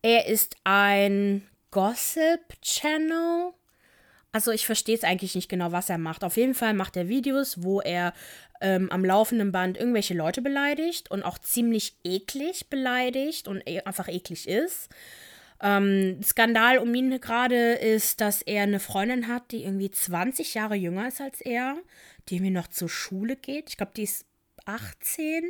Er 0.03 0.27
ist 0.27 0.57
ein 0.65 1.47
Gossip-Channel. 1.71 3.53
Also 4.33 4.51
ich 4.51 4.67
verstehe 4.67 4.97
es 4.97 5.05
eigentlich 5.05 5.35
nicht 5.35 5.49
genau, 5.49 5.73
was 5.73 5.89
er 5.89 5.99
macht. 5.99 6.25
Auf 6.25 6.37
jeden 6.37 6.55
Fall 6.55 6.75
macht 6.75 6.97
er 6.97 7.09
Videos, 7.09 7.63
wo 7.63 7.81
er 7.81 8.13
ähm, 8.61 8.91
am 8.91 9.05
laufenden 9.05 9.53
Band 9.53 9.79
irgendwelche 9.79 10.15
Leute 10.15 10.43
beleidigt 10.43 11.11
und 11.11 11.23
auch 11.23 11.39
ziemlich 11.39 11.97
eklig 12.05 12.69
beleidigt 12.69 13.47
und 13.49 13.63
e 13.69 13.81
einfach 13.83 14.09
eklig 14.09 14.49
ist. 14.49 14.89
Ähm, 15.63 16.21
Skandal 16.23 16.79
um 16.79 16.95
ihn 16.95 17.21
gerade 17.21 17.75
ist, 17.75 18.21
dass 18.21 18.43
er 18.43 18.65
eine 18.65 18.81
Freundin 18.81 19.29
hat, 19.29 19.51
die 19.53 19.65
irgendwie 19.65 19.91
20 19.91 20.55
Jahre 20.55 20.75
jünger 20.75 21.09
ist 21.09 21.21
als 21.21 21.41
er, 21.41 21.77
die 22.29 22.37
irgendwie 22.37 22.53
noch 22.53 22.69
zur 22.69 22.89
Schule 22.89 23.37
geht. 23.37 23.71
Ich 23.71 23.77
glaube, 23.77 23.93
die 23.97 24.03
ist 24.03 24.27
18. 24.65 25.45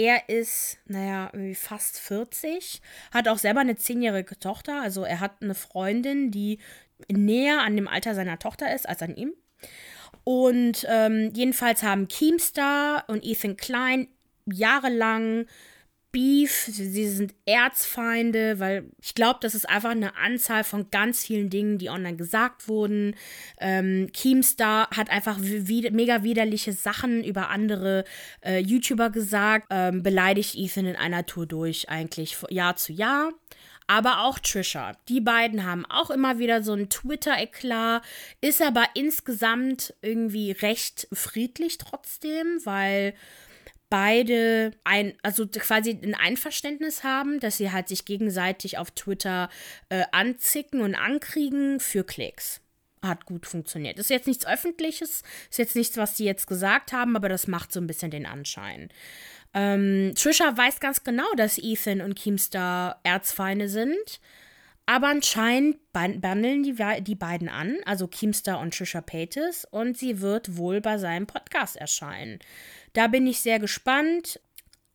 Er 0.00 0.30
ist, 0.30 0.78
naja, 0.86 1.30
fast 1.52 2.00
40, 2.00 2.80
hat 3.12 3.28
auch 3.28 3.36
selber 3.36 3.60
eine 3.60 3.76
zehnjährige 3.76 4.38
Tochter. 4.38 4.80
Also 4.80 5.04
er 5.04 5.20
hat 5.20 5.42
eine 5.42 5.54
Freundin, 5.54 6.30
die 6.30 6.58
näher 7.12 7.60
an 7.60 7.76
dem 7.76 7.86
Alter 7.86 8.14
seiner 8.14 8.38
Tochter 8.38 8.74
ist 8.74 8.88
als 8.88 9.02
an 9.02 9.14
ihm. 9.14 9.34
Und 10.24 10.86
ähm, 10.88 11.32
jedenfalls 11.34 11.82
haben 11.82 12.08
Keemstar 12.08 13.04
und 13.08 13.22
Ethan 13.26 13.58
Klein 13.58 14.08
jahrelang 14.46 15.44
Beef, 16.12 16.68
sie 16.70 17.08
sind 17.08 17.34
Erzfeinde, 17.46 18.58
weil 18.58 18.84
ich 19.00 19.14
glaube, 19.14 19.38
das 19.42 19.54
ist 19.54 19.68
einfach 19.68 19.90
eine 19.90 20.16
Anzahl 20.16 20.64
von 20.64 20.90
ganz 20.90 21.24
vielen 21.24 21.50
Dingen, 21.50 21.78
die 21.78 21.88
online 21.88 22.16
gesagt 22.16 22.68
wurden. 22.68 23.14
Ähm, 23.58 24.10
Keemstar 24.12 24.88
hat 24.90 25.10
einfach 25.10 25.38
mega 25.38 26.22
widerliche 26.22 26.72
Sachen 26.72 27.22
über 27.22 27.50
andere 27.50 28.04
äh, 28.44 28.58
YouTuber 28.58 29.10
gesagt, 29.10 29.68
ähm, 29.70 30.02
beleidigt 30.02 30.56
Ethan 30.56 30.86
in 30.86 30.96
einer 30.96 31.26
Tour 31.26 31.46
durch, 31.46 31.88
eigentlich 31.88 32.36
Jahr 32.50 32.76
zu 32.76 32.92
Jahr 32.92 33.32
aber 33.90 34.20
auch 34.20 34.38
Trisha. 34.38 34.92
Die 35.08 35.20
beiden 35.20 35.66
haben 35.66 35.84
auch 35.84 36.10
immer 36.10 36.38
wieder 36.38 36.62
so 36.62 36.74
ein 36.74 36.90
Twitter-Eklat, 36.90 38.04
ist 38.40 38.62
aber 38.62 38.84
insgesamt 38.94 39.94
irgendwie 40.00 40.52
recht 40.52 41.08
friedlich 41.12 41.76
trotzdem, 41.76 42.60
weil 42.62 43.14
beide 43.90 44.70
ein, 44.84 45.14
also 45.22 45.46
quasi 45.46 45.98
ein 46.02 46.14
Einverständnis 46.14 47.04
haben, 47.04 47.40
dass 47.40 47.58
sie 47.58 47.72
halt 47.72 47.88
sich 47.88 48.04
gegenseitig 48.04 48.78
auf 48.78 48.92
Twitter 48.92 49.50
äh, 49.88 50.04
anzicken 50.12 50.80
und 50.80 50.94
ankriegen 50.94 51.80
für 51.80 52.04
Klicks. 52.04 52.60
Hat 53.02 53.26
gut 53.26 53.46
funktioniert. 53.46 53.98
Ist 53.98 54.10
jetzt 54.10 54.26
nichts 54.26 54.46
Öffentliches, 54.46 55.22
ist 55.50 55.58
jetzt 55.58 55.76
nichts, 55.76 55.96
was 55.96 56.16
sie 56.16 56.24
jetzt 56.24 56.46
gesagt 56.46 56.92
haben, 56.92 57.16
aber 57.16 57.28
das 57.28 57.46
macht 57.46 57.72
so 57.72 57.80
ein 57.80 57.86
bisschen 57.86 58.10
den 58.10 58.26
Anschein. 58.26 58.90
Ähm, 59.52 60.12
Trisha 60.14 60.56
weiß 60.56 60.80
ganz 60.80 61.02
genau, 61.02 61.30
dass 61.36 61.58
Ethan 61.58 62.00
und 62.00 62.14
Keemstar 62.14 63.00
Erzfeinde 63.02 63.68
sind. 63.68 64.20
Aber 64.86 65.06
anscheinend 65.06 65.78
bandeln 65.92 66.64
die, 66.64 66.74
die 67.02 67.14
beiden 67.14 67.48
an, 67.48 67.76
also 67.84 68.08
Keemstar 68.08 68.58
und 68.58 68.76
Trisha 68.76 69.00
Paytas, 69.00 69.64
und 69.64 69.96
sie 69.96 70.20
wird 70.20 70.56
wohl 70.56 70.80
bei 70.80 70.98
seinem 70.98 71.28
Podcast 71.28 71.76
erscheinen. 71.76 72.40
Da 72.92 73.06
bin 73.06 73.26
ich 73.26 73.40
sehr 73.40 73.58
gespannt. 73.58 74.40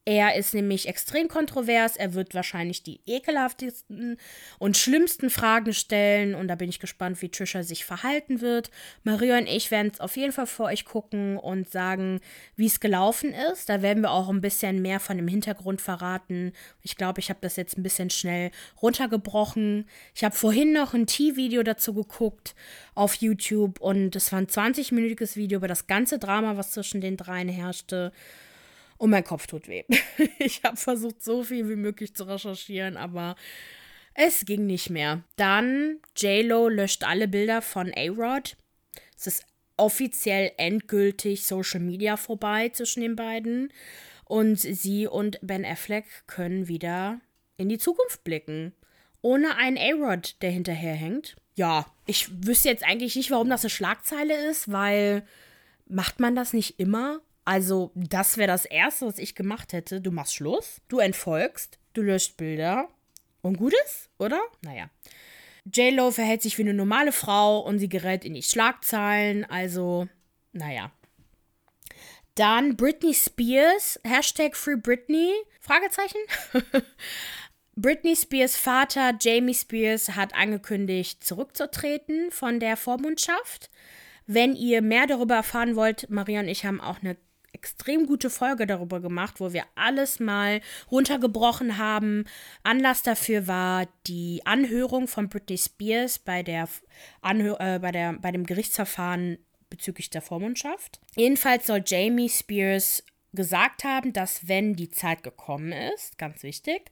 Er 0.07 0.35
ist 0.35 0.53
nämlich 0.53 0.87
extrem 0.87 1.27
kontrovers. 1.27 1.97
Er 1.97 2.13
wird 2.13 2.35
wahrscheinlich 2.35 2.83
die 2.83 3.01
ekelhaftesten 3.07 4.17
und 4.59 4.77
schlimmsten 4.77 5.31
Fragen 5.31 5.73
stellen. 5.73 6.35
Und 6.35 6.47
da 6.47 6.53
bin 6.53 6.69
ich 6.69 6.79
gespannt, 6.79 7.23
wie 7.23 7.29
Trisha 7.29 7.63
sich 7.63 7.85
verhalten 7.85 8.39
wird. 8.39 8.69
Maria 9.03 9.39
und 9.39 9.47
ich 9.47 9.71
werden 9.71 9.89
es 9.91 9.99
auf 9.99 10.15
jeden 10.15 10.31
Fall 10.31 10.45
vor 10.45 10.67
euch 10.67 10.85
gucken 10.85 11.37
und 11.37 11.71
sagen, 11.71 12.21
wie 12.55 12.67
es 12.67 12.79
gelaufen 12.79 13.33
ist. 13.51 13.67
Da 13.67 13.81
werden 13.81 14.03
wir 14.03 14.11
auch 14.11 14.29
ein 14.29 14.41
bisschen 14.41 14.83
mehr 14.83 14.99
von 14.99 15.17
dem 15.17 15.27
Hintergrund 15.27 15.81
verraten. 15.81 16.53
Ich 16.83 16.97
glaube, 16.97 17.19
ich 17.19 17.31
habe 17.31 17.39
das 17.41 17.55
jetzt 17.55 17.75
ein 17.75 17.83
bisschen 17.83 18.11
schnell 18.11 18.51
runtergebrochen. 18.83 19.89
Ich 20.13 20.23
habe 20.23 20.35
vorhin 20.35 20.71
noch 20.71 20.93
ein 20.93 21.07
T-Video 21.07 21.63
dazu 21.63 21.95
geguckt 21.95 22.53
auf 22.93 23.15
YouTube. 23.15 23.81
Und 23.81 24.15
es 24.15 24.31
war 24.31 24.37
ein 24.37 24.45
20-minütiges 24.45 25.35
Video 25.35 25.57
über 25.57 25.67
das 25.67 25.87
ganze 25.87 26.19
Drama, 26.19 26.57
was 26.57 26.69
zwischen 26.69 27.01
den 27.01 27.17
dreien 27.17 27.49
herrschte. 27.49 28.11
Und 28.97 29.09
mein 29.09 29.23
Kopf 29.23 29.47
tut 29.47 29.67
weh. 29.67 29.83
ich 30.39 30.63
habe 30.63 30.77
versucht, 30.77 31.23
so 31.23 31.43
viel 31.43 31.67
wie 31.69 31.75
möglich 31.75 32.15
zu 32.15 32.23
recherchieren, 32.23 32.97
aber 32.97 33.35
es 34.13 34.45
ging 34.45 34.65
nicht 34.65 34.89
mehr. 34.89 35.23
Dann, 35.35 35.99
JLo 36.15 36.69
löscht 36.69 37.03
alle 37.03 37.27
Bilder 37.27 37.61
von 37.61 37.91
A-Rod. 37.93 38.55
Es 39.17 39.27
ist 39.27 39.45
offiziell 39.77 40.53
endgültig 40.57 41.43
Social 41.43 41.81
Media 41.81 42.15
vorbei 42.15 42.69
zwischen 42.69 43.01
den 43.01 43.15
beiden. 43.15 43.73
Und 44.23 44.59
sie 44.59 45.05
und 45.07 45.37
Ben 45.41 45.65
Affleck 45.65 46.05
können 46.27 46.67
wieder 46.67 47.19
in 47.57 47.69
die 47.69 47.77
Zukunft 47.77 48.23
blicken. 48.23 48.73
Ohne 49.21 49.57
einen 49.57 49.77
A-Rod, 49.77 50.41
der 50.41 50.51
hinterherhängt. 50.51 51.35
Ja, 51.55 51.85
ich 52.05 52.29
wüsste 52.45 52.69
jetzt 52.69 52.83
eigentlich 52.83 53.15
nicht, 53.15 53.31
warum 53.31 53.49
das 53.49 53.63
eine 53.63 53.69
Schlagzeile 53.69 54.49
ist, 54.49 54.71
weil 54.71 55.25
macht 55.87 56.19
man 56.19 56.35
das 56.35 56.53
nicht 56.53 56.79
immer? 56.79 57.21
Also, 57.45 57.91
das 57.93 58.37
wäre 58.37 58.47
das 58.47 58.65
Erste, 58.65 59.05
was 59.05 59.19
ich 59.19 59.35
gemacht 59.35 59.71
hätte. 59.71 60.01
Du 60.01 60.11
machst 60.11 60.33
Schluss, 60.35 60.81
du 60.87 60.99
entfolgst, 60.99 61.77
du 61.93 62.01
löscht 62.01 62.37
Bilder 62.37 62.89
und 63.41 63.57
gut 63.57 63.73
ist, 63.85 64.09
oder? 64.17 64.41
Naja. 64.61 64.89
J-Lo 65.71 66.11
verhält 66.11 66.41
sich 66.41 66.57
wie 66.57 66.63
eine 66.63 66.73
normale 66.73 67.11
Frau 67.11 67.59
und 67.59 67.79
sie 67.79 67.89
gerät 67.89 68.25
in 68.25 68.33
die 68.33 68.43
Schlagzeilen, 68.43 69.45
also, 69.45 70.07
naja. 70.53 70.91
Dann 72.33 72.75
Britney 72.75 73.13
Spears, 73.13 73.99
Hashtag 74.03 74.55
Free 74.55 74.75
Britney, 74.75 75.31
Fragezeichen. 75.61 76.17
Britney 77.77 78.15
Spears 78.15 78.57
Vater 78.57 79.13
Jamie 79.19 79.53
Spears 79.53 80.15
hat 80.15 80.33
angekündigt, 80.33 81.23
zurückzutreten 81.23 82.31
von 82.31 82.59
der 82.59 82.77
Vormundschaft. 82.77 83.69
Wenn 84.27 84.55
ihr 84.55 84.81
mehr 84.81 85.07
darüber 85.07 85.35
erfahren 85.35 85.75
wollt, 85.75 86.09
Maria 86.09 86.39
und 86.39 86.47
ich 86.47 86.65
haben 86.65 86.81
auch 86.81 87.01
eine 87.01 87.17
extrem 87.55 88.05
gute 88.05 88.29
Folge 88.29 88.67
darüber 88.67 88.99
gemacht, 88.99 89.39
wo 89.39 89.53
wir 89.53 89.63
alles 89.73 90.19
mal 90.19 90.61
runtergebrochen 90.91 91.77
haben. 91.77 92.25
Anlass 92.63 93.01
dafür 93.01 93.47
war 93.47 93.87
die 94.05 94.41
Anhörung 94.45 95.07
von 95.07 95.29
Britney 95.29 95.57
Spears 95.57 96.19
bei 96.19 96.43
der, 96.43 96.67
Anhör 97.21 97.59
äh, 97.59 97.79
bei 97.79 97.91
der 97.91 98.13
bei 98.13 98.31
dem 98.31 98.45
Gerichtsverfahren 98.45 99.39
bezüglich 99.69 100.09
der 100.09 100.21
Vormundschaft. 100.21 100.99
Jedenfalls 101.15 101.65
soll 101.65 101.83
Jamie 101.85 102.29
Spears 102.29 103.03
gesagt 103.33 103.83
haben, 103.83 104.13
dass 104.13 104.47
wenn 104.47 104.75
die 104.75 104.89
Zeit 104.89 105.23
gekommen 105.23 105.71
ist, 105.71 106.17
ganz 106.17 106.43
wichtig, 106.43 106.91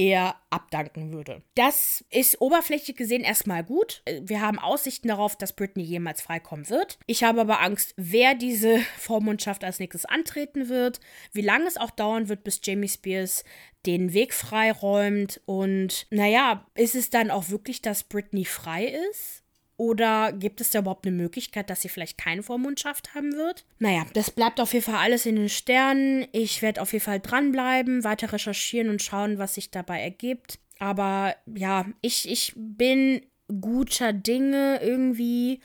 er 0.00 0.36
abdanken 0.48 1.12
würde. 1.12 1.42
Das 1.54 2.02
ist 2.08 2.40
oberflächlich 2.40 2.96
gesehen 2.96 3.22
erstmal 3.22 3.62
gut. 3.62 4.02
Wir 4.22 4.40
haben 4.40 4.58
Aussichten 4.58 5.08
darauf, 5.08 5.36
dass 5.36 5.52
Britney 5.52 5.82
jemals 5.82 6.22
freikommen 6.22 6.70
wird. 6.70 6.98
Ich 7.04 7.22
habe 7.22 7.42
aber 7.42 7.60
Angst, 7.60 7.92
wer 7.98 8.34
diese 8.34 8.78
Vormundschaft 8.98 9.62
als 9.62 9.78
nächstes 9.78 10.06
antreten 10.06 10.70
wird, 10.70 11.00
wie 11.32 11.42
lange 11.42 11.66
es 11.66 11.76
auch 11.76 11.90
dauern 11.90 12.30
wird, 12.30 12.44
bis 12.44 12.60
Jamie 12.62 12.88
Spears 12.88 13.44
den 13.84 14.14
Weg 14.14 14.32
freiräumt 14.32 15.40
und 15.44 16.06
naja, 16.10 16.66
ist 16.74 16.94
es 16.94 17.10
dann 17.10 17.30
auch 17.30 17.50
wirklich, 17.50 17.82
dass 17.82 18.02
Britney 18.02 18.46
frei 18.46 18.86
ist? 19.10 19.39
Oder 19.80 20.32
gibt 20.32 20.60
es 20.60 20.68
da 20.68 20.80
überhaupt 20.80 21.06
eine 21.06 21.16
Möglichkeit, 21.16 21.70
dass 21.70 21.80
sie 21.80 21.88
vielleicht 21.88 22.18
keine 22.18 22.42
Vormundschaft 22.42 23.14
haben 23.14 23.32
wird? 23.32 23.64
Naja, 23.78 24.04
das 24.12 24.30
bleibt 24.30 24.60
auf 24.60 24.74
jeden 24.74 24.84
Fall 24.84 24.96
alles 24.96 25.24
in 25.24 25.36
den 25.36 25.48
Sternen. 25.48 26.26
Ich 26.32 26.60
werde 26.60 26.82
auf 26.82 26.92
jeden 26.92 27.02
Fall 27.02 27.18
dranbleiben, 27.18 28.04
weiter 28.04 28.30
recherchieren 28.30 28.90
und 28.90 29.00
schauen, 29.00 29.38
was 29.38 29.54
sich 29.54 29.70
dabei 29.70 30.02
ergibt. 30.02 30.58
Aber 30.80 31.34
ja, 31.46 31.86
ich, 32.02 32.30
ich 32.30 32.52
bin 32.56 33.22
guter 33.58 34.12
Dinge 34.12 34.80
irgendwie 34.82 35.60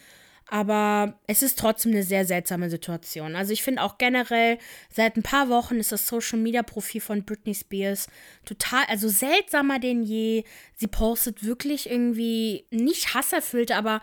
aber 0.48 1.20
es 1.28 1.42
ist 1.42 1.58
trotzdem 1.58 1.92
eine 1.92 2.04
sehr 2.04 2.26
seltsame 2.26 2.70
Situation. 2.70 3.36
Also 3.36 3.52
ich 3.52 3.64
finde 3.64 3.82
auch 3.82 3.98
generell, 3.98 4.60
seit 4.90 5.18
ein 5.18 5.24
paar 5.24 5.50
Wochen 5.50 5.76
ist 5.78 5.92
das 5.92 6.08
Social 6.08 6.40
Media 6.40 6.62
Profil 6.62 7.02
von 7.02 7.24
Britney 7.24 7.56
Spears 7.56 8.08
total, 8.46 8.84
also 8.88 9.10
seltsamer 9.10 9.80
denn 9.80 10.04
je. 10.04 10.44
Sie 10.76 10.88
postet 10.88 11.44
wirklich 11.44 11.90
irgendwie 11.90 12.66
nicht 12.70 13.16
hasserfüllt, 13.16 13.72
aber 13.72 14.02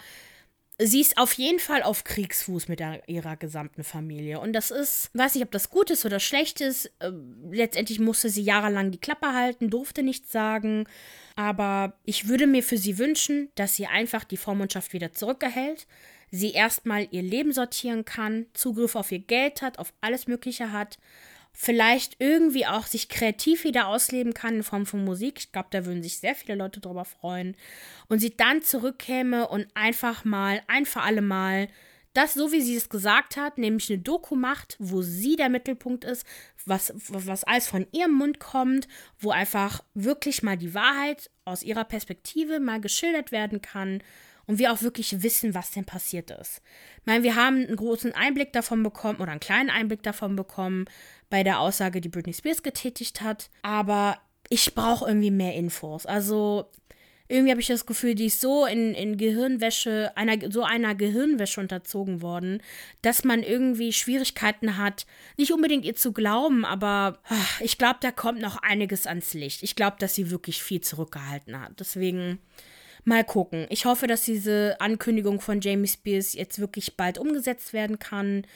sie 0.79 1.01
ist 1.01 1.17
auf 1.17 1.35
jeden 1.35 1.61
Fall 1.61 1.85
auf 1.85 2.03
Kriegsfuß 2.03 2.67
mit 2.67 2.81
der, 2.81 3.09
ihrer 3.09 3.37
gesamten 3.37 3.85
Familie. 3.85 4.41
Und 4.41 4.53
das 4.53 4.73
ist, 4.73 5.11
weiß 5.15 5.37
nicht, 5.37 5.45
ob 5.45 5.53
das 5.53 5.71
gut 5.71 5.91
ist 5.91 6.05
oder 6.05 6.19
schlecht 6.19 6.61
ist. 6.61 6.87
Äh, 6.99 7.13
letztendlich 7.53 8.01
musste 8.01 8.29
sie 8.29 8.43
jahrelang 8.43 8.91
die 8.91 8.99
Klappe 8.99 9.33
halten, 9.33 9.71
durfte 9.71 10.03
nichts 10.03 10.33
sagen. 10.33 10.89
Aber 11.37 11.95
ich 12.05 12.27
würde 12.27 12.49
mir 12.49 12.65
für 12.65 12.79
sie 12.79 12.99
wünschen, 12.99 13.51
dass 13.55 13.77
sie 13.77 13.87
einfach 13.87 14.25
die 14.25 14.37
Vormundschaft 14.37 14.93
wieder 14.93 15.13
zurückerhält 15.13 15.87
sie 16.33 16.53
erstmal 16.53 17.07
ihr 17.11 17.23
Leben 17.23 17.53
sortieren 17.53 18.05
kann, 18.05 18.47
Zugriff 18.55 18.97
auf 18.97 19.13
ihr 19.13 19.21
Geld 19.21 19.63
hat, 19.63 19.79
auf 19.79 19.93
alles 20.01 20.27
Mögliche 20.27 20.73
hat, 20.73 20.99
vielleicht 21.53 22.17
irgendwie 22.19 22.67
auch 22.67 22.87
sich 22.87 23.11
kreativ 23.11 23.65
wieder 23.65 23.87
ausleben 23.87 24.33
kann 24.33 24.57
in 24.57 24.63
Form 24.63 24.87
von 24.87 25.05
Musik. 25.05 25.39
Ich 25.39 25.53
glaube, 25.53 25.69
da 25.71 25.85
würden 25.85 26.03
sich 26.03 26.19
sehr 26.19 26.35
viele 26.35 26.57
Leute 26.57 26.81
drüber 26.81 27.05
freuen. 27.05 27.55
Und 28.09 28.21
sie 28.21 28.35
dann 28.35 28.63
zurückkäme 28.63 29.47
und 29.47 29.67
einfach 29.75 30.25
mal, 30.25 30.63
ein 30.67 30.87
für 30.87 31.03
alle 31.03 31.21
Mal, 31.21 31.69
das, 32.15 32.35
so 32.35 32.51
wie 32.51 32.63
sie 32.63 32.77
es 32.77 32.89
gesagt 32.89 33.37
hat, 33.37 33.59
nämlich 33.59 33.91
eine 33.91 33.99
Doku 33.99 34.35
macht, 34.35 34.77
wo 34.79 35.03
sie 35.03 35.37
der 35.37 35.51
Mittelpunkt 35.51 36.05
ist, 36.05 36.27
was, 36.65 36.95
was 37.09 37.45
alles 37.45 37.69
von 37.69 37.87
ihrem 37.93 38.15
Mund 38.15 38.39
kommt, 38.39 38.89
wo 39.19 39.31
einfach 39.31 39.83
wirklich 39.93 40.43
mal 40.43 40.57
die 40.57 40.75
Wahrheit 40.75 41.31
aus 41.45 41.63
ihrer 41.63 41.85
Perspektive 41.85 42.61
mal 42.61 42.81
geschildert 42.81 43.33
werden 43.33 43.61
kann 43.61 44.03
und 44.47 44.59
wir 44.59 44.73
auch 44.73 44.83
wirklich 44.83 45.23
wissen, 45.23 45.55
was 45.55 45.71
denn 45.71 45.85
passiert 45.85 46.31
ist. 46.31 46.63
Ich 47.01 47.07
meine, 47.07 47.23
wir 47.23 47.37
haben 47.37 47.57
einen 47.57 47.77
großen 47.77 48.13
Einblick 48.13 48.53
davon 48.53 48.83
bekommen 48.83 49.21
oder 49.21 49.31
einen 49.31 49.41
kleinen 49.41 49.71
Einblick 49.71 50.03
davon 50.03 50.37
bekommen 50.37 50.87
bei 51.31 51.43
der 51.43 51.61
Aussage, 51.61 52.01
die 52.01 52.09
Britney 52.09 52.35
Spears 52.35 52.63
getätigt 52.63 53.21
hat, 53.21 53.51
aber 53.63 54.19
ich 54.49 54.75
brauche 54.75 55.07
irgendwie 55.07 55.31
mehr 55.31 55.55
Infos. 55.55 56.05
Also 56.07 56.71
irgendwie 57.33 57.51
habe 57.51 57.63
ich 57.63 57.69
das 57.69 57.87
Gefühl, 57.87 58.15
die 58.15 58.27
ist 58.27 58.43
so 58.43 58.67
in, 58.67 58.93
in 58.95 59.17
Gehirnwäsche, 59.17 60.13
einer, 60.17 60.37
so 60.51 60.65
einer 60.65 60.95
Gehirnwäsche 60.95 61.61
unterzogen 61.61 62.21
worden, 62.21 62.63
dass 63.01 63.25
man 63.25 63.43
irgendwie 63.43 63.95
Schwierigkeiten 63.95 64.77
hat, 64.77 65.07
nicht 65.39 65.53
unbedingt 65.53 65.87
ihr 65.87 65.97
zu 65.97 66.13
glauben, 66.13 66.67
aber 66.67 67.21
ach, 67.29 67.61
ich 67.63 67.79
glaube, 67.79 68.01
da 68.03 68.11
kommt 68.11 68.43
noch 68.43 68.59
einiges 68.59 69.07
ans 69.07 69.33
Licht. 69.33 69.63
Ich 69.63 69.77
glaube, 69.77 69.97
dass 69.99 70.15
sie 70.15 70.31
wirklich 70.31 70.63
viel 70.63 70.83
zurückgehalten 70.83 71.59
hat. 71.59 71.81
Deswegen 71.81 72.39
Mal 73.05 73.25
gucken. 73.25 73.67
Ich 73.69 73.85
hoffe, 73.85 74.07
dass 74.07 74.23
diese 74.23 74.77
Ankündigung 74.81 75.41
von 75.41 75.61
Jamie 75.61 75.89
Spears 75.89 76.35
jetzt 76.35 76.61
wirklich 76.61 76.97
bald 76.97 77.19
umgesetzt 77.19 77.73
werden 77.73 77.99
kann. 77.99 78.47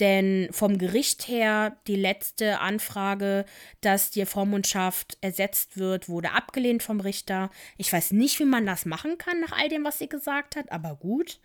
Denn 0.00 0.48
vom 0.50 0.76
Gericht 0.76 1.28
her, 1.28 1.76
die 1.86 1.96
letzte 1.96 2.60
Anfrage, 2.60 3.44
dass 3.80 4.10
die 4.10 4.26
Vormundschaft 4.26 5.16
ersetzt 5.20 5.78
wird, 5.78 6.08
wurde 6.08 6.32
abgelehnt 6.32 6.82
vom 6.82 7.00
Richter. 7.00 7.50
Ich 7.78 7.92
weiß 7.92 8.10
nicht, 8.10 8.40
wie 8.40 8.44
man 8.44 8.66
das 8.66 8.86
machen 8.86 9.18
kann 9.18 9.40
nach 9.40 9.52
all 9.52 9.68
dem, 9.68 9.84
was 9.84 9.98
sie 9.98 10.08
gesagt 10.08 10.56
hat, 10.56 10.72
aber 10.72 10.96
gut. 10.96 11.38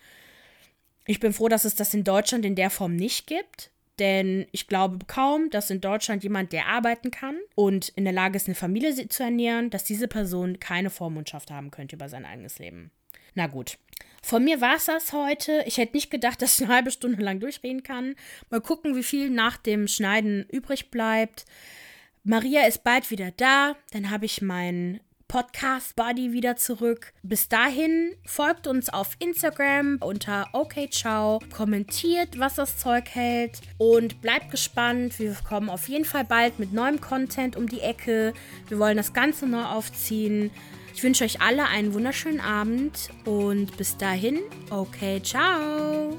Ich 1.05 1.19
bin 1.19 1.31
froh, 1.31 1.47
dass 1.47 1.63
es 1.63 1.75
das 1.75 1.93
in 1.93 2.03
Deutschland 2.03 2.43
in 2.43 2.55
der 2.55 2.71
Form 2.71 2.95
nicht 2.95 3.27
gibt. 3.27 3.71
Denn 3.99 4.47
ich 4.51 4.67
glaube 4.67 5.05
kaum, 5.07 5.49
dass 5.49 5.69
in 5.69 5.81
Deutschland 5.81 6.23
jemand, 6.23 6.53
der 6.53 6.67
arbeiten 6.67 7.11
kann 7.11 7.37
und 7.55 7.89
in 7.89 8.05
der 8.05 8.13
Lage 8.13 8.37
ist, 8.37 8.47
eine 8.47 8.55
Familie 8.55 9.09
zu 9.09 9.23
ernähren, 9.23 9.69
dass 9.69 9.83
diese 9.83 10.07
Person 10.07 10.59
keine 10.59 10.89
Vormundschaft 10.89 11.51
haben 11.51 11.69
könnte 11.69 11.97
über 11.97 12.07
sein 12.07 12.25
eigenes 12.25 12.59
Leben. 12.59 12.91
Na 13.35 13.47
gut. 13.47 13.77
Von 14.23 14.43
mir 14.43 14.59
war 14.59 14.75
es 14.75 14.85
das 14.85 15.13
heute. 15.13 15.63
Ich 15.65 15.77
hätte 15.77 15.95
nicht 15.95 16.11
gedacht, 16.11 16.41
dass 16.41 16.59
ich 16.59 16.65
eine 16.65 16.73
halbe 16.73 16.91
Stunde 16.91 17.21
lang 17.21 17.39
durchreden 17.39 17.83
kann. 17.83 18.15
Mal 18.49 18.61
gucken, 18.61 18.95
wie 18.95 19.03
viel 19.03 19.29
nach 19.29 19.57
dem 19.57 19.87
Schneiden 19.87 20.45
übrig 20.49 20.91
bleibt. 20.91 21.45
Maria 22.23 22.67
ist 22.67 22.83
bald 22.83 23.11
wieder 23.11 23.31
da. 23.31 23.75
Dann 23.91 24.09
habe 24.09 24.25
ich 24.25 24.41
meinen 24.41 24.99
Podcast 25.29 25.95
Buddy 25.95 26.33
wieder 26.33 26.57
zurück. 26.57 27.13
Bis 27.21 27.47
dahin 27.47 28.15
folgt 28.25 28.67
uns 28.67 28.89
auf 28.89 29.15
Instagram 29.19 29.99
unter 30.01 30.47
OKCiao, 30.53 31.39
kommentiert, 31.55 32.39
was 32.39 32.55
das 32.55 32.77
Zeug 32.79 33.07
hält 33.09 33.61
und 33.77 34.21
bleibt 34.21 34.49
gespannt. 34.51 35.19
Wir 35.19 35.37
kommen 35.47 35.69
auf 35.69 35.87
jeden 35.87 36.03
Fall 36.03 36.25
bald 36.25 36.59
mit 36.59 36.73
neuem 36.73 36.99
Content 36.99 37.55
um 37.55 37.67
die 37.67 37.81
Ecke. 37.81 38.33
Wir 38.67 38.79
wollen 38.79 38.97
das 38.97 39.13
Ganze 39.13 39.47
neu 39.47 39.63
aufziehen. 39.63 40.49
Ich 40.95 41.03
wünsche 41.03 41.23
euch 41.23 41.41
alle 41.41 41.67
einen 41.67 41.93
wunderschönen 41.93 42.41
Abend 42.41 43.09
und 43.23 43.77
bis 43.77 43.97
dahin, 43.97 44.39
okay, 44.71 45.21
ciao. 45.21 46.17